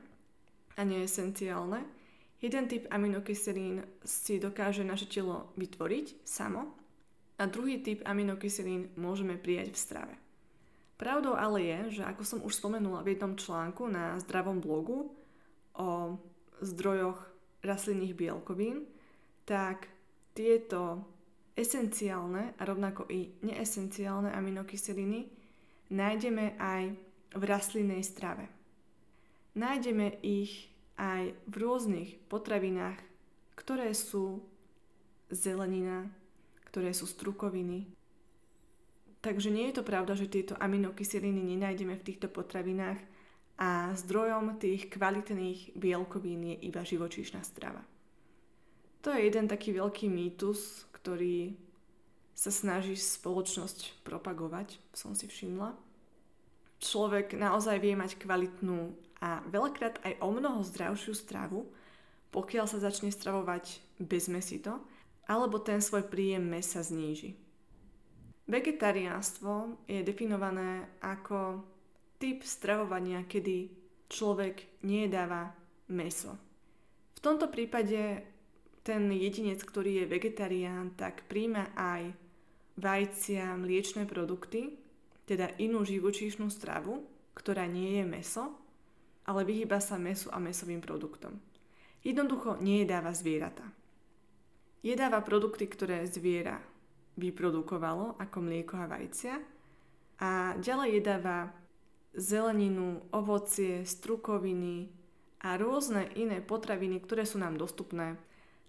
a 0.73 0.81
neesenciálne. 0.81 1.85
Jeden 2.41 2.65
typ 2.65 2.89
aminokyselín 2.89 3.85
si 4.01 4.41
dokáže 4.41 4.81
naše 4.81 5.05
telo 5.05 5.53
vytvoriť 5.57 6.25
samo 6.25 6.73
a 7.37 7.43
druhý 7.45 7.81
typ 7.85 8.01
aminokyselín 8.05 8.93
môžeme 8.97 9.37
prijať 9.37 9.73
v 9.73 9.77
strave. 9.77 10.15
Pravdou 10.97 11.37
ale 11.37 11.61
je, 11.61 12.01
že 12.01 12.03
ako 12.09 12.23
som 12.25 12.39
už 12.41 12.57
spomenula 12.57 13.05
v 13.05 13.13
jednom 13.13 13.37
článku 13.37 13.85
na 13.85 14.17
zdravom 14.17 14.57
blogu 14.57 15.13
o 15.77 16.17
zdrojoch 16.65 17.21
rastlinných 17.61 18.17
bielkovín, 18.17 18.89
tak 19.45 19.85
tieto 20.37 21.01
esenciálne 21.57 22.53
a 22.53 22.61
rovnako 22.61 23.09
i 23.09 23.33
neesenciálne 23.41 24.29
aminokyseliny 24.29 25.25
nájdeme 25.89 26.53
aj 26.61 26.93
v 27.33 27.41
rastlinnej 27.41 28.05
strave. 28.05 28.45
Nájdeme 29.57 30.21
ich 30.21 30.69
aj 31.01 31.33
v 31.49 31.55
rôznych 31.57 32.21
potravinách, 32.29 33.01
ktoré 33.57 33.89
sú 33.97 34.45
zelenina, 35.33 36.05
ktoré 36.69 36.93
sú 36.93 37.09
strukoviny. 37.09 37.89
Takže 39.25 39.49
nie 39.49 39.73
je 39.73 39.81
to 39.81 39.83
pravda, 39.83 40.13
že 40.13 40.29
tieto 40.29 40.53
aminokyseliny 40.61 41.41
nenájdeme 41.57 41.97
v 41.97 42.05
týchto 42.05 42.29
potravinách 42.29 43.01
a 43.57 43.97
zdrojom 43.97 44.61
tých 44.61 44.93
kvalitných 44.93 45.73
bielkovín 45.73 46.53
je 46.53 46.69
iba 46.69 46.85
živočíšna 46.85 47.41
strava. 47.41 47.81
To 49.05 49.13
je 49.13 49.29
jeden 49.29 49.45
taký 49.45 49.75
veľký 49.77 50.09
mýtus, 50.09 50.89
ktorý 50.95 51.53
sa 52.37 52.53
snaží 52.53 52.93
spoločnosť 52.93 54.05
propagovať, 54.05 54.77
som 54.93 55.17
si 55.17 55.25
všimla. 55.25 55.73
Človek 56.77 57.33
naozaj 57.33 57.81
vie 57.81 57.97
mať 57.97 58.21
kvalitnú 58.21 58.93
a 59.17 59.41
veľakrát 59.49 59.97
aj 60.05 60.13
o 60.21 60.29
mnoho 60.29 60.61
zdravšiu 60.61 61.17
stravu, 61.17 61.65
pokiaľ 62.29 62.69
sa 62.69 62.77
začne 62.77 63.09
stravovať 63.09 63.81
bezmesito, 63.97 64.77
alebo 65.25 65.57
ten 65.57 65.81
svoj 65.81 66.05
príjem 66.05 66.45
mesa 66.45 66.85
zníži. 66.85 67.33
Vegetariánstvo 68.47 69.83
je 69.89 70.05
definované 70.05 70.87
ako 71.01 71.65
typ 72.21 72.45
stravovania, 72.45 73.25
kedy 73.27 73.67
človek 74.07 74.85
nejedáva 74.85 75.51
meso. 75.91 76.37
V 77.17 77.19
tomto 77.19 77.49
prípade 77.49 78.21
ten 78.87 79.11
jedinec, 79.11 79.59
ktorý 79.59 79.99
je 80.03 80.05
vegetarián, 80.07 80.95
tak 80.95 81.27
príjma 81.27 81.75
aj 81.75 82.15
vajcia, 82.79 83.59
mliečne 83.59 84.07
produkty, 84.07 84.79
teda 85.27 85.51
inú 85.59 85.83
živočíšnu 85.83 86.47
stravu, 86.47 87.03
ktorá 87.35 87.67
nie 87.67 87.99
je 87.99 88.05
meso, 88.07 88.55
ale 89.27 89.43
vyhýba 89.43 89.83
sa 89.83 89.99
mesu 89.99 90.31
a 90.31 90.39
mesovým 90.39 90.79
produktom. 90.79 91.35
Jednoducho 91.99 92.55
nejedáva 92.63 93.11
zvieratá. 93.11 93.67
Jedáva 94.79 95.19
produkty, 95.19 95.67
ktoré 95.67 96.07
zviera 96.07 96.63
vyprodukovalo, 97.19 98.15
ako 98.15 98.37
mlieko 98.39 98.79
a 98.79 98.87
vajcia, 98.87 99.35
a 100.23 100.55
ďalej 100.63 101.03
jedáva 101.03 101.51
zeleninu, 102.15 103.03
ovocie, 103.11 103.83
strukoviny 103.83 104.87
a 105.43 105.59
rôzne 105.59 106.07
iné 106.15 106.39
potraviny, 106.39 107.03
ktoré 107.03 107.27
sú 107.27 107.37
nám 107.37 107.59
dostupné. 107.59 108.15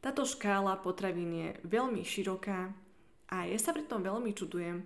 Táto 0.09 0.25
škála 0.25 0.81
potravín 0.81 1.37
je 1.37 1.49
veľmi 1.69 2.01
široká 2.01 2.73
a 3.29 3.45
ja 3.45 3.61
sa 3.61 3.77
pri 3.77 3.85
tom 3.85 4.01
veľmi 4.01 4.33
čudujem, 4.33 4.81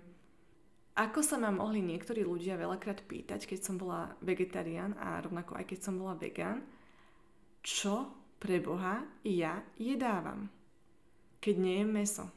ako 0.99 1.23
sa 1.23 1.39
ma 1.39 1.47
mohli 1.47 1.79
niektorí 1.79 2.27
ľudia 2.27 2.59
veľakrát 2.59 3.07
pýtať, 3.07 3.47
keď 3.47 3.59
som 3.63 3.79
bola 3.79 4.11
vegetarián 4.19 4.91
a 4.99 5.23
rovnako 5.23 5.55
aj 5.55 5.71
keď 5.71 5.79
som 5.79 5.95
bola 5.95 6.19
vegán, 6.19 6.59
čo 7.63 8.11
pre 8.35 8.59
Boha 8.59 8.99
ja 9.23 9.63
jedávam, 9.79 10.51
keď 11.39 11.55
nejem 11.55 11.87
meso. 11.87 12.27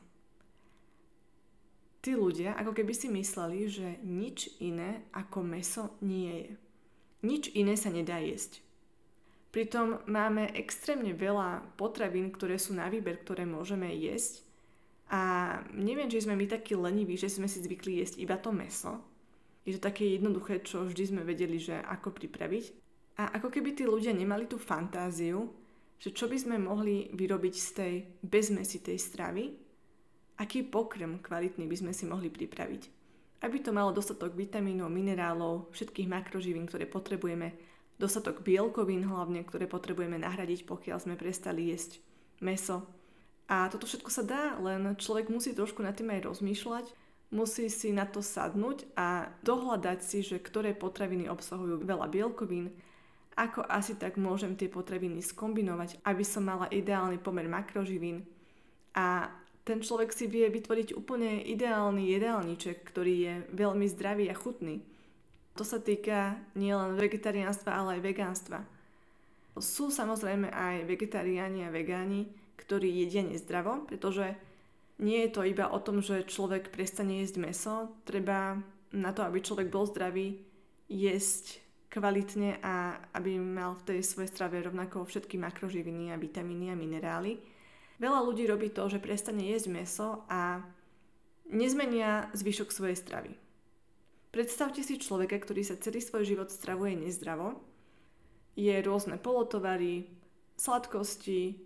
Tí 2.07 2.14
ľudia 2.14 2.55
ako 2.55 2.70
keby 2.70 2.94
si 2.94 3.11
mysleli, 3.11 3.66
že 3.66 3.99
nič 4.07 4.62
iné 4.62 5.11
ako 5.11 5.42
meso 5.42 5.99
nie 6.07 6.31
je. 6.38 6.53
Nič 7.27 7.51
iné 7.51 7.75
sa 7.75 7.90
nedá 7.90 8.22
jesť. 8.22 8.62
Pritom 9.57 10.05
máme 10.05 10.53
extrémne 10.53 11.16
veľa 11.16 11.64
potravín, 11.81 12.29
ktoré 12.29 12.61
sú 12.61 12.77
na 12.77 12.92
výber, 12.92 13.25
ktoré 13.25 13.49
môžeme 13.49 13.88
jesť 13.88 14.45
a 15.09 15.57
neviem, 15.73 16.12
či 16.12 16.29
sme 16.29 16.37
my 16.37 16.45
takí 16.45 16.77
leniví, 16.77 17.16
že 17.16 17.33
sme 17.33 17.49
si 17.49 17.64
zvykli 17.64 18.05
jesť 18.05 18.21
iba 18.21 18.37
to 18.37 18.53
meso. 18.53 19.01
Je 19.64 19.73
to 19.73 19.81
také 19.81 20.21
jednoduché, 20.21 20.61
čo 20.61 20.85
vždy 20.85 21.09
sme 21.09 21.23
vedeli, 21.25 21.57
že 21.57 21.79
ako 21.79 22.12
pripraviť. 22.12 22.64
A 23.16 23.40
ako 23.40 23.49
keby 23.49 23.73
tí 23.73 23.88
ľudia 23.88 24.12
nemali 24.12 24.45
tú 24.45 24.61
fantáziu, 24.61 25.49
že 25.97 26.12
čo 26.12 26.29
by 26.29 26.37
sme 26.37 26.57
mohli 26.61 27.09
vyrobiť 27.16 27.55
z 27.57 27.69
tej 27.73 27.95
bezmesitej 28.29 29.01
stravy, 29.01 29.57
aký 30.37 30.69
pokrm 30.69 31.16
kvalitný 31.25 31.64
by 31.64 31.77
sme 31.81 31.92
si 31.97 32.05
mohli 32.05 32.29
pripraviť. 32.29 32.83
Aby 33.40 33.64
to 33.64 33.73
malo 33.73 33.88
dostatok 33.88 34.37
vitamínov, 34.37 34.92
minerálov, 34.92 35.73
všetkých 35.73 36.12
makroživín, 36.12 36.69
ktoré 36.69 36.85
potrebujeme, 36.85 37.57
dostatok 37.96 38.44
bielkovín 38.44 39.09
hlavne, 39.09 39.44
ktoré 39.44 39.64
potrebujeme 39.64 40.20
nahradiť, 40.20 40.68
pokiaľ 40.68 40.98
sme 41.00 41.14
prestali 41.16 41.72
jesť 41.72 42.00
meso, 42.40 42.85
a 43.46 43.70
toto 43.70 43.87
všetko 43.87 44.11
sa 44.11 44.26
dá, 44.26 44.42
len 44.59 44.98
človek 44.98 45.30
musí 45.30 45.54
trošku 45.54 45.78
nad 45.78 45.94
tým 45.94 46.11
aj 46.11 46.26
rozmýšľať, 46.26 46.87
musí 47.30 47.70
si 47.70 47.94
na 47.94 48.02
to 48.02 48.18
sadnúť 48.18 48.90
a 48.98 49.30
dohľadať 49.46 49.98
si, 50.02 50.26
že 50.26 50.42
ktoré 50.42 50.74
potraviny 50.74 51.30
obsahujú 51.30 51.87
veľa 51.87 52.11
bielkovín, 52.11 52.74
ako 53.38 53.62
asi 53.70 53.94
tak 53.94 54.18
môžem 54.18 54.59
tie 54.59 54.66
potraviny 54.66 55.22
skombinovať, 55.22 56.02
aby 56.02 56.24
som 56.26 56.42
mala 56.42 56.66
ideálny 56.74 57.22
pomer 57.22 57.46
makroživín. 57.46 58.26
A 58.98 59.30
ten 59.62 59.78
človek 59.78 60.11
si 60.11 60.26
vie 60.26 60.50
vytvoriť 60.50 60.96
úplne 60.98 61.44
ideálny 61.46 62.11
jedálniček, 62.18 62.82
ktorý 62.82 63.14
je 63.14 63.35
veľmi 63.54 63.87
zdravý 63.94 64.26
a 64.32 64.35
chutný. 64.35 64.82
To 65.57 65.64
sa 65.64 65.81
týka 65.81 66.37
nielen 66.53 67.01
vegetariánstva, 67.01 67.71
ale 67.73 67.97
aj 67.97 68.03
vegánstva. 68.05 68.59
Sú 69.57 69.88
samozrejme 69.88 70.53
aj 70.53 70.85
vegetariáni 70.85 71.64
a 71.64 71.73
vegáni, 71.73 72.29
ktorí 72.61 72.92
jedia 72.92 73.25
nezdravo, 73.25 73.88
pretože 73.88 74.37
nie 75.01 75.25
je 75.25 75.31
to 75.33 75.49
iba 75.49 75.73
o 75.73 75.81
tom, 75.81 76.05
že 76.05 76.29
človek 76.29 76.69
prestane 76.69 77.25
jesť 77.25 77.37
meso, 77.40 77.75
treba 78.05 78.61
na 78.92 79.11
to, 79.16 79.25
aby 79.25 79.40
človek 79.40 79.73
bol 79.73 79.88
zdravý, 79.88 80.40
jesť 80.92 81.64
kvalitne 81.88 82.61
a 82.61 83.01
aby 83.16 83.40
mal 83.40 83.81
v 83.81 83.97
tej 83.97 84.01
svojej 84.05 84.29
strave 84.29 84.61
rovnako 84.61 85.09
všetky 85.09 85.40
makroživiny 85.40 86.12
a 86.12 86.21
vitamíny 86.21 86.69
a 86.69 86.77
minerály. 86.77 87.40
Veľa 87.97 88.21
ľudí 88.29 88.45
robí 88.45 88.69
to, 88.69 88.92
že 88.92 89.01
prestane 89.01 89.49
jesť 89.49 89.73
meso 89.73 90.09
a 90.29 90.61
nezmenia 91.49 92.29
zvyšok 92.37 92.69
svojej 92.69 92.97
stravy. 93.01 93.45
Predstavte 94.37 94.85
si 94.85 95.01
človeka, 95.01 95.40
ktorý 95.40 95.64
sa 95.64 95.81
celý 95.81 96.05
svoj 96.05 96.29
život 96.29 96.53
stravuje 96.53 96.92
nezdravo, 96.92 97.57
je 98.53 98.77
rôzne 98.85 99.16
polotovary, 99.16 100.12
sladkosti, 100.61 101.57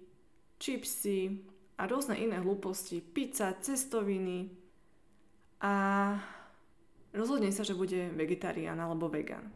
čipsy 0.63 1.43
a 1.83 1.91
rôzne 1.91 2.15
iné 2.15 2.39
hlúposti, 2.39 3.03
pizza, 3.03 3.59
cestoviny 3.59 4.55
a 5.59 5.75
rozhodne 7.11 7.51
sa, 7.51 7.67
že 7.67 7.75
bude 7.75 8.15
vegetarián 8.15 8.79
alebo 8.79 9.11
vegan. 9.11 9.51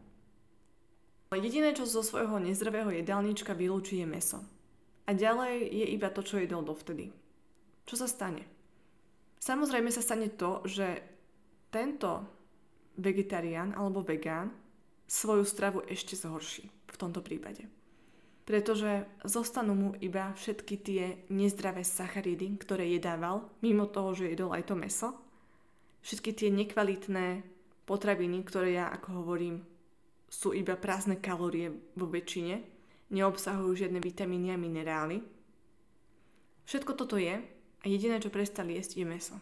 Jediné, 1.31 1.71
čo 1.71 1.87
zo 1.87 2.03
svojho 2.03 2.35
nezdravého 2.43 2.91
jedálnička 2.99 3.55
vylúči 3.55 4.03
je 4.03 4.07
meso. 4.11 4.43
A 5.07 5.15
ďalej 5.15 5.63
je 5.71 5.85
iba 5.87 6.11
to, 6.11 6.19
čo 6.19 6.43
jedol 6.43 6.67
dovtedy. 6.67 7.15
Čo 7.87 7.95
sa 7.95 8.11
stane? 8.11 8.43
Samozrejme 9.39 9.87
sa 9.87 10.03
stane 10.03 10.27
to, 10.35 10.67
že 10.67 10.99
tento 11.71 12.34
vegetarián 12.97 13.75
alebo 13.75 14.01
vegán 14.01 14.51
svoju 15.05 15.45
stravu 15.45 15.85
ešte 15.85 16.17
zhorší 16.17 16.67
v 16.67 16.97
tomto 16.97 17.21
prípade 17.21 17.67
pretože 18.45 19.09
zostanú 19.25 19.73
mu 19.73 19.89
iba 19.97 20.29
všetky 20.37 20.75
tie 20.77 21.03
nezdravé 21.33 21.81
sacharidy, 21.81 22.61
ktoré 22.61 22.85
jedával, 22.93 23.49
mimo 23.65 23.89
toho, 23.89 24.13
že 24.13 24.29
jedol 24.29 24.53
aj 24.53 24.69
to 24.69 24.75
meso. 24.77 25.09
Všetky 26.05 26.31
tie 26.37 26.49
nekvalitné 26.53 27.41
potraviny, 27.89 28.45
ktoré 28.45 28.77
ja, 28.77 28.93
ako 28.93 29.25
hovorím, 29.25 29.65
sú 30.29 30.53
iba 30.53 30.77
prázdne 30.77 31.17
kalórie 31.17 31.73
vo 31.97 32.05
väčšine, 32.05 32.61
neobsahujú 33.09 33.81
žiadne 33.81 33.97
vitamíny 33.97 34.53
a 34.53 34.61
minerály. 34.61 35.25
Všetko 36.69 36.93
toto 36.93 37.17
je 37.17 37.41
a 37.81 37.85
jediné, 37.89 38.21
čo 38.21 38.29
prestal 38.29 38.69
jesť, 38.69 39.01
je 39.01 39.05
meso. 39.09 39.37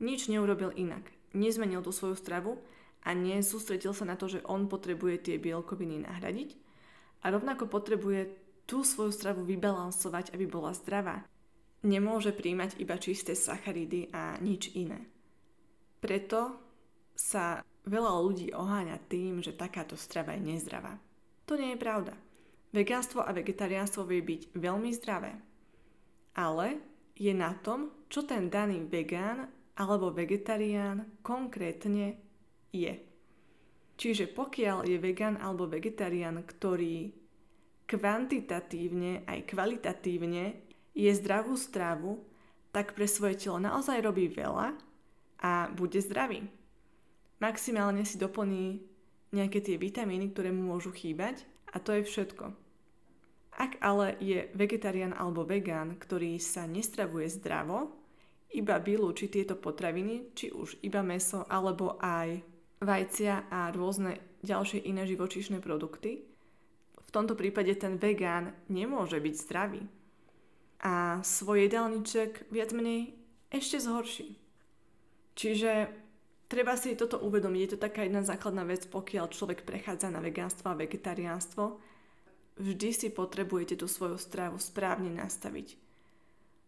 Nič 0.00 0.32
neurobil 0.32 0.72
inak. 0.72 1.04
Nezmenil 1.36 1.84
tú 1.84 1.92
svoju 1.92 2.16
stravu 2.16 2.56
a 3.04 3.12
nesústredil 3.12 3.92
sa 3.92 4.08
na 4.08 4.16
to, 4.16 4.26
že 4.32 4.40
on 4.48 4.72
potrebuje 4.72 5.28
tie 5.28 5.36
bielkoviny 5.36 6.08
nahradiť, 6.08 6.56
a 7.26 7.34
rovnako 7.34 7.66
potrebuje 7.66 8.30
tú 8.70 8.86
svoju 8.86 9.10
stravu 9.10 9.42
vybalansovať, 9.42 10.30
aby 10.30 10.46
bola 10.46 10.70
zdravá. 10.70 11.26
Nemôže 11.82 12.30
príjmať 12.30 12.78
iba 12.78 12.94
čisté 13.02 13.34
sacharidy 13.34 14.10
a 14.14 14.38
nič 14.38 14.74
iné. 14.78 15.06
Preto 15.98 16.54
sa 17.18 17.66
veľa 17.86 18.12
ľudí 18.22 18.54
oháňa 18.54 19.10
tým, 19.10 19.42
že 19.42 19.58
takáto 19.58 19.98
strava 19.98 20.38
je 20.38 20.54
nezdravá. 20.54 20.98
To 21.50 21.58
nie 21.58 21.74
je 21.74 21.82
pravda. 21.82 22.14
Vegánstvo 22.74 23.22
a 23.22 23.30
vegetariánstvo 23.34 24.06
vie 24.06 24.22
byť 24.22 24.54
veľmi 24.58 24.90
zdravé. 24.94 25.34
Ale 26.38 26.78
je 27.18 27.34
na 27.34 27.54
tom, 27.58 27.90
čo 28.06 28.26
ten 28.26 28.50
daný 28.50 28.86
vegán 28.86 29.50
alebo 29.76 30.12
vegetarián 30.12 31.20
konkrétne 31.20 32.16
je. 32.72 32.94
Čiže 33.96 34.28
pokiaľ 34.32 34.84
je 34.88 34.96
vegán 35.00 35.40
alebo 35.40 35.68
vegetarián, 35.68 36.44
ktorý 36.44 37.12
kvantitatívne 37.88 39.24
aj 39.24 39.38
kvalitatívne 39.48 40.44
je 40.92 41.10
zdravú 41.16 41.56
stravu, 41.56 42.20
tak 42.72 42.92
pre 42.92 43.08
svoje 43.08 43.40
telo 43.40 43.56
naozaj 43.56 44.04
robí 44.04 44.28
veľa 44.28 44.76
a 45.40 45.68
bude 45.72 45.96
zdravý. 46.00 46.44
Maximálne 47.40 48.04
si 48.04 48.20
doplní 48.20 48.80
nejaké 49.32 49.60
tie 49.60 49.76
vitamíny, 49.76 50.32
ktoré 50.32 50.52
mu 50.52 50.76
môžu 50.76 50.92
chýbať 50.92 51.44
a 51.72 51.80
to 51.80 51.96
je 51.96 52.04
všetko. 52.04 52.52
Ak 53.56 53.80
ale 53.80 54.20
je 54.20 54.52
vegetarián 54.52 55.16
alebo 55.16 55.48
vegán, 55.48 55.96
ktorý 55.96 56.36
sa 56.36 56.68
nestravuje 56.68 57.28
zdravo, 57.32 57.96
iba 58.56 58.80
vylúči 58.80 59.28
tieto 59.28 59.54
potraviny, 59.54 60.32
či 60.32 60.50
už 60.50 60.80
iba 60.80 61.04
meso 61.04 61.44
alebo 61.46 62.00
aj 62.00 62.40
vajcia 62.80 63.52
a 63.52 63.68
rôzne 63.72 64.16
ďalšie 64.44 64.84
iné 64.88 65.04
živočíšne 65.04 65.60
produkty, 65.60 66.24
v 67.06 67.10
tomto 67.14 67.38
prípade 67.38 67.70
ten 67.78 67.96
vegán 67.96 68.52
nemôže 68.66 69.22
byť 69.22 69.34
zdravý. 69.46 69.82
A 70.82 71.22
svoj 71.22 71.70
jedálniček 71.70 72.50
viac 72.52 72.74
menej 72.74 73.16
ešte 73.48 73.80
zhorší. 73.80 74.36
Čiže 75.38 75.88
treba 76.50 76.76
si 76.76 76.98
toto 76.98 77.22
uvedomiť. 77.22 77.60
Je 77.62 77.72
to 77.76 77.84
taká 77.88 78.04
jedna 78.04 78.26
základná 78.26 78.66
vec, 78.66 78.84
pokiaľ 78.90 79.32
človek 79.32 79.64
prechádza 79.64 80.12
na 80.12 80.20
vegánstvo 80.20 80.68
a 80.68 80.78
vegetariánstvo. 80.78 81.80
Vždy 82.56 82.90
si 82.92 83.08
potrebujete 83.12 83.76
tú 83.80 83.86
svoju 83.88 84.16
stravu 84.16 84.56
správne 84.60 85.12
nastaviť. 85.12 85.85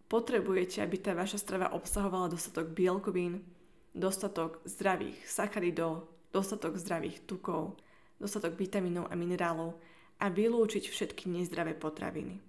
Potrebujete, 0.09 0.81
aby 0.81 0.97
tá 0.97 1.13
vaša 1.13 1.37
strava 1.37 1.77
obsahovala 1.77 2.33
dostatok 2.33 2.73
bielkovín, 2.73 3.45
dostatok 3.93 4.65
zdravých 4.65 5.21
sacharidov, 5.29 6.09
dostatok 6.33 6.81
zdravých 6.81 7.29
tukov, 7.29 7.77
dostatok 8.17 8.57
vitamínov 8.57 9.13
a 9.13 9.15
minerálov 9.15 9.77
a 10.19 10.33
vylúčiť 10.33 10.89
všetky 10.89 11.29
nezdravé 11.29 11.77
potraviny. 11.77 12.41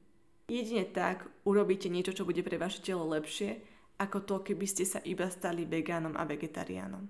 Jedine 0.50 0.88
tak 0.88 1.30
urobíte 1.46 1.92
niečo, 1.92 2.16
čo 2.16 2.26
bude 2.26 2.42
pre 2.42 2.58
vaše 2.58 2.82
telo 2.82 3.06
lepšie, 3.06 3.62
ako 4.00 4.24
to, 4.24 4.36
keby 4.42 4.66
ste 4.66 4.88
sa 4.88 5.04
iba 5.04 5.28
stali 5.28 5.68
vegánom 5.68 6.16
a 6.16 6.24
vegetariánom. 6.24 7.06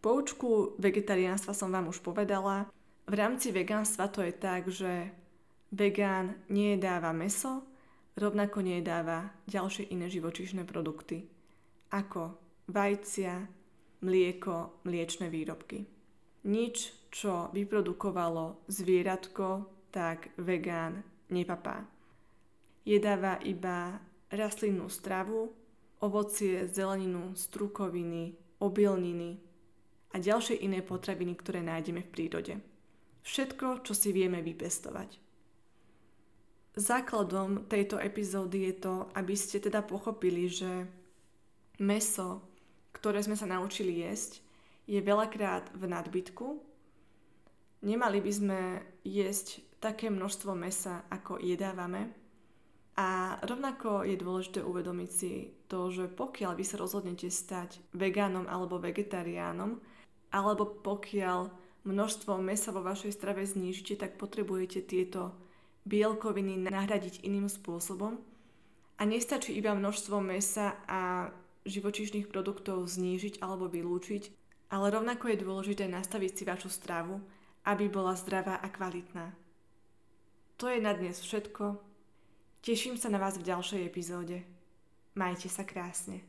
Poučku 0.00 0.78
vegetariánstva 0.78 1.52
som 1.52 1.68
vám 1.74 1.90
už 1.90 2.00
povedala. 2.00 2.70
V 3.04 3.14
rámci 3.18 3.50
vegánstva 3.50 4.08
to 4.08 4.22
je 4.22 4.32
tak, 4.32 4.70
že 4.70 5.10
vegán 5.74 6.40
nejedáva 6.48 7.12
meso, 7.12 7.66
rovnako 8.14 8.62
nejedáva 8.62 9.34
ďalšie 9.50 9.90
iné 9.90 10.06
živočíšne 10.10 10.62
produkty, 10.66 11.26
ako 11.90 12.38
vajcia, 12.70 13.46
mlieko, 14.02 14.82
mliečne 14.86 15.30
výrobky. 15.30 15.86
Nič, 16.44 16.92
čo 17.08 17.48
vyprodukovalo 17.56 18.68
zvieratko, 18.68 19.70
tak 19.94 20.34
vegán 20.36 21.06
nepapá. 21.32 21.86
Jedáva 22.84 23.40
iba 23.40 23.96
rastlinnú 24.28 24.92
stravu, 24.92 25.48
ovocie, 26.04 26.68
zeleninu, 26.68 27.32
strukoviny, 27.32 28.36
obilniny 28.60 29.40
a 30.12 30.20
ďalšie 30.20 30.60
iné 30.60 30.84
potraviny, 30.84 31.32
ktoré 31.40 31.64
nájdeme 31.64 32.04
v 32.04 32.12
prírode. 32.12 32.54
Všetko, 33.24 33.88
čo 33.88 33.96
si 33.96 34.12
vieme 34.12 34.44
vypestovať. 34.44 35.23
Základom 36.74 37.70
tejto 37.70 38.02
epizódy 38.02 38.66
je 38.70 38.74
to, 38.82 38.94
aby 39.14 39.38
ste 39.38 39.62
teda 39.62 39.86
pochopili, 39.86 40.50
že 40.50 40.90
meso, 41.78 42.42
ktoré 42.90 43.22
sme 43.22 43.38
sa 43.38 43.46
naučili 43.46 44.02
jesť, 44.02 44.42
je 44.90 44.98
veľakrát 44.98 45.70
v 45.70 45.86
nadbytku. 45.86 46.46
Nemali 47.86 48.18
by 48.18 48.32
sme 48.34 48.60
jesť 49.06 49.62
také 49.78 50.10
množstvo 50.10 50.50
mesa, 50.58 51.06
ako 51.14 51.38
jedávame. 51.38 52.10
A 52.98 53.38
rovnako 53.42 54.02
je 54.06 54.18
dôležité 54.18 54.62
uvedomiť 54.62 55.10
si 55.10 55.54
to, 55.70 55.94
že 55.94 56.10
pokiaľ 56.10 56.58
vy 56.58 56.64
sa 56.66 56.78
rozhodnete 56.78 57.30
stať 57.30 57.82
vegánom 57.94 58.50
alebo 58.50 58.82
vegetariánom, 58.82 59.78
alebo 60.34 60.66
pokiaľ 60.66 61.50
množstvo 61.86 62.38
mesa 62.42 62.74
vo 62.74 62.82
vašej 62.82 63.14
strave 63.14 63.46
znížite, 63.46 63.94
tak 63.98 64.18
potrebujete 64.18 64.82
tieto 64.82 65.43
bielkoviny 65.84 66.56
nahradiť 66.64 67.24
iným 67.24 67.48
spôsobom. 67.48 68.20
A 68.96 69.02
nestačí 69.04 69.52
iba 69.56 69.76
množstvo 69.76 70.20
mesa 70.20 70.76
a 70.88 71.32
živočíšnych 71.64 72.28
produktov 72.28 72.84
znížiť 72.88 73.40
alebo 73.40 73.68
vylúčiť, 73.68 74.30
ale 74.70 74.92
rovnako 74.92 75.32
je 75.32 75.42
dôležité 75.42 75.84
nastaviť 75.88 76.32
si 76.32 76.42
vašu 76.44 76.70
stravu, 76.72 77.20
aby 77.64 77.88
bola 77.88 78.14
zdravá 78.14 78.60
a 78.60 78.68
kvalitná. 78.68 79.32
To 80.60 80.70
je 80.70 80.78
na 80.78 80.94
dnes 80.94 81.18
všetko. 81.18 81.80
Teším 82.62 82.96
sa 82.96 83.10
na 83.10 83.18
vás 83.18 83.36
v 83.36 83.48
ďalšej 83.50 83.80
epizóde. 83.84 84.46
Majte 85.18 85.50
sa 85.50 85.66
krásne. 85.66 86.22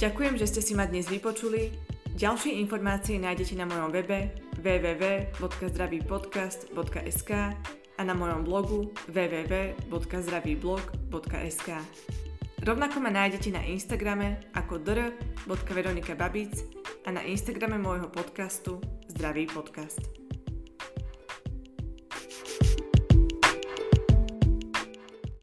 Ďakujem, 0.00 0.34
že 0.40 0.48
ste 0.48 0.60
si 0.64 0.72
ma 0.72 0.88
dnes 0.88 1.04
vypočuli. 1.12 1.76
Ďalšie 2.20 2.60
informácie 2.60 3.16
nájdete 3.16 3.56
na 3.56 3.64
mojom 3.64 3.96
webe 3.96 4.36
www.zdravýpodcast.sk 4.60 7.30
a 7.96 8.02
na 8.04 8.12
mojom 8.12 8.44
blogu 8.44 8.92
www.zdravýblog.sk. 9.08 11.68
Rovnako 12.60 12.96
ma 13.00 13.08
nájdete 13.08 13.56
na 13.56 13.64
Instagrame 13.64 14.52
ako 14.52 14.84
dr.veronikababic 14.84 16.60
a 17.08 17.16
na 17.16 17.24
Instagrame 17.24 17.80
môjho 17.80 18.12
podcastu 18.12 18.84
Zdravý 19.08 19.48
podcast. 19.48 20.19